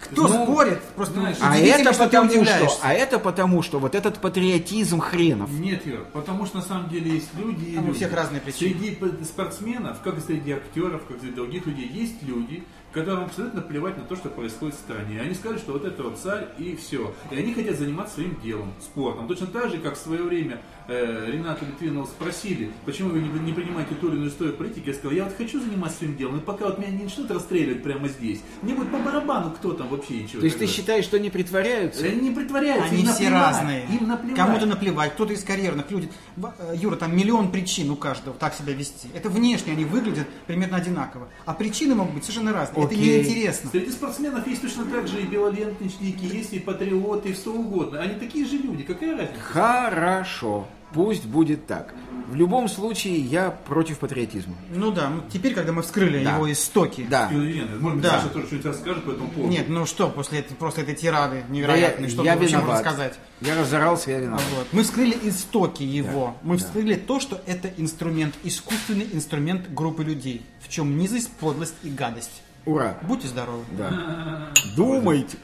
Кто 0.00 0.26
Ну, 0.28 0.44
спорит? 0.44 0.80
Просто 0.96 1.14
знаешь, 1.20 1.36
А 1.40 1.56
это, 1.56 1.92
что 1.94 2.04
потому 2.04 2.44
что, 2.44 2.78
а 2.82 2.92
это 2.92 3.18
потому, 3.18 3.62
что 3.62 3.78
вот 3.78 3.94
этот 3.94 4.18
патриотизм 4.18 4.98
хренов. 5.00 5.48
Нет, 5.50 5.86
Юр, 5.86 6.06
потому 6.12 6.44
что 6.44 6.56
на 6.56 6.62
самом 6.62 6.90
деле 6.90 7.12
есть 7.14 7.28
люди 7.34 7.70
и 7.70 7.74
Там 7.76 7.84
у 7.84 7.86
люди. 7.88 7.98
всех 7.98 8.12
разные 8.12 8.40
причины. 8.40 8.74
Среди 8.78 9.24
спортсменов, 9.24 10.00
как 10.02 10.18
и 10.18 10.20
среди 10.20 10.52
актеров, 10.52 11.02
как 11.06 11.18
и 11.18 11.20
среди 11.20 11.34
других 11.34 11.66
людей, 11.66 11.88
есть 11.94 12.22
люди, 12.22 12.64
которым 12.92 13.24
абсолютно 13.24 13.60
плевать 13.62 13.96
на 13.96 14.04
то, 14.04 14.16
что 14.16 14.28
происходит 14.28 14.74
в 14.74 14.78
стране. 14.78 15.20
Они 15.20 15.34
скажут, 15.34 15.60
что 15.60 15.72
вот 15.72 15.84
это 15.84 16.02
вот 16.02 16.18
царь 16.18 16.48
и 16.58 16.76
все. 16.76 17.14
И 17.30 17.36
они 17.36 17.54
хотят 17.54 17.76
заниматься 17.78 18.16
своим 18.16 18.38
делом, 18.40 18.72
спортом. 18.80 19.26
Точно 19.28 19.46
так 19.46 19.70
же, 19.70 19.78
как 19.78 19.94
в 19.94 19.98
свое 19.98 20.22
время 20.22 20.60
э, 20.88 21.30
Рената 21.30 21.64
Литвинова 21.64 22.06
спросили, 22.06 22.70
почему 22.84 23.10
вы 23.10 23.20
не, 23.20 23.28
не 23.40 23.52
принимаете 23.52 23.94
ту 23.94 24.08
или 24.08 24.16
иную 24.16 24.30
историю 24.30 24.56
политики, 24.56 24.88
я 24.88 24.94
сказал, 24.94 25.12
я 25.12 25.24
вот 25.24 25.34
хочу 25.36 25.60
заниматься 25.60 25.98
своим 25.98 26.16
делом, 26.16 26.38
и 26.38 26.40
пока 26.40 26.66
вот 26.66 26.78
меня 26.78 26.90
не 26.90 27.04
начнут 27.04 27.30
расстреливать 27.30 27.82
прямо 27.82 28.08
здесь, 28.08 28.40
мне 28.62 28.74
будет 28.74 28.90
по 28.90 28.98
барабану, 28.98 29.50
кто 29.52 29.72
там 29.72 29.88
вообще 29.88 30.14
и 30.14 30.28
чего. 30.28 30.40
То 30.40 30.46
есть 30.46 30.58
ты 30.58 30.66
считаешь, 30.66 31.04
что 31.04 31.16
они 31.16 31.30
притворяются? 31.30 32.04
Они 32.04 32.28
не 32.28 32.34
притворяются, 32.34 32.90
Они 32.90 33.02
им 33.02 33.08
все 33.08 33.24
наплевать, 33.24 33.56
разные. 33.56 33.86
Им 33.86 34.08
наплевать. 34.08 34.36
Кому-то 34.36 34.66
наплевать, 34.66 35.12
кто-то 35.14 35.32
из 35.32 35.42
карьерных 35.44 35.90
людей. 35.90 36.10
Э, 36.36 36.74
Юра, 36.76 36.96
там 36.96 37.16
миллион 37.16 37.50
причин 37.50 37.90
у 37.90 37.96
каждого 37.96 38.36
так 38.36 38.54
себя 38.54 38.72
вести. 38.72 39.08
Это 39.14 39.28
внешне 39.28 39.72
они 39.72 39.84
выглядят 39.84 40.26
примерно 40.46 40.76
одинаково. 40.76 41.28
А 41.46 41.54
причины 41.54 41.94
могут 41.94 42.14
быть 42.14 42.24
совершенно 42.24 42.52
разные. 42.52 42.81
Это 42.84 42.94
неинтересно. 42.94 43.70
Среди 43.70 43.90
спортсменов 43.90 44.46
есть 44.46 44.62
точно 44.62 44.84
так 44.86 45.06
же 45.08 45.20
и 45.20 45.24
белоленточники, 45.24 46.24
есть 46.24 46.52
и 46.52 46.58
патриоты, 46.58 47.30
и 47.30 47.34
что 47.34 47.52
угодно. 47.54 48.00
Они 48.00 48.14
такие 48.14 48.46
же 48.46 48.56
люди, 48.56 48.82
какая 48.82 49.16
разница? 49.16 49.40
Хорошо, 49.40 50.66
пусть 50.92 51.26
будет 51.26 51.66
так. 51.66 51.94
В 52.28 52.34
любом 52.34 52.66
случае, 52.68 53.18
я 53.18 53.50
против 53.50 53.98
патриотизма. 53.98 54.54
Ну 54.74 54.90
да, 54.90 55.10
ну, 55.10 55.22
теперь, 55.30 55.52
когда 55.54 55.72
мы 55.72 55.82
вскрыли 55.82 56.24
Да. 56.24 56.36
его 56.36 56.50
истоки. 56.50 57.06
Да. 57.10 57.28
Филогенный. 57.28 57.78
Может 57.78 57.98
быть, 57.98 58.02
Да. 58.04 58.20
Саша 58.20 58.28
тоже 58.30 58.46
что-нибудь 58.46 58.66
расскажет 58.66 59.04
по 59.04 59.10
этому 59.10 59.28
поводу. 59.28 59.52
Нет, 59.52 59.68
ну 59.68 59.84
что, 59.84 60.08
после 60.08 60.38
этой, 60.38 60.54
просто 60.54 60.80
этой 60.80 60.94
тирады 60.94 61.42
Да 61.46 61.54
невероятной, 61.54 62.06
я, 62.08 62.10
что 62.10 62.24
я 62.24 62.34
виноват. 62.36 62.66
можно 62.68 62.80
сказать? 62.80 63.18
Я 63.42 63.60
разорался, 63.60 64.12
я 64.12 64.20
виноват. 64.20 64.44
Вот. 64.56 64.66
Мы 64.72 64.82
вскрыли 64.82 65.18
истоки 65.24 65.82
его. 65.82 66.34
Мы 66.42 66.56
да. 66.56 66.64
вскрыли 66.64 66.94
то, 66.94 67.20
что 67.20 67.38
это 67.46 67.70
инструмент, 67.76 68.34
искусственный 68.44 69.08
инструмент 69.12 69.68
группы 69.74 70.02
людей. 70.02 70.42
В 70.60 70.68
чем 70.70 70.96
низость, 70.96 71.30
подлость 71.32 71.74
и 71.82 71.90
гадость. 71.90 72.42
Ура! 72.64 72.96
Будьте 73.02 73.28
здоровы. 73.28 73.64
Да. 73.76 73.90
Думайте. 74.76 75.36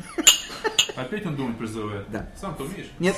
Опять 0.97 1.27
он 1.27 1.37
думать 1.37 1.59
призывает. 1.59 2.07
Да. 2.11 2.27
Сам 2.41 2.55
ты 2.57 2.65
умеешь? 2.65 2.91
Нет. 2.99 3.15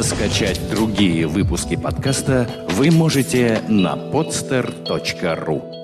Скачать 0.00 0.60
другие 0.70 1.26
выпуски 1.26 1.76
подкаста 1.76 2.48
вы 2.70 2.90
можете 2.90 3.62
на 3.68 3.94
podster.ru 3.94 5.81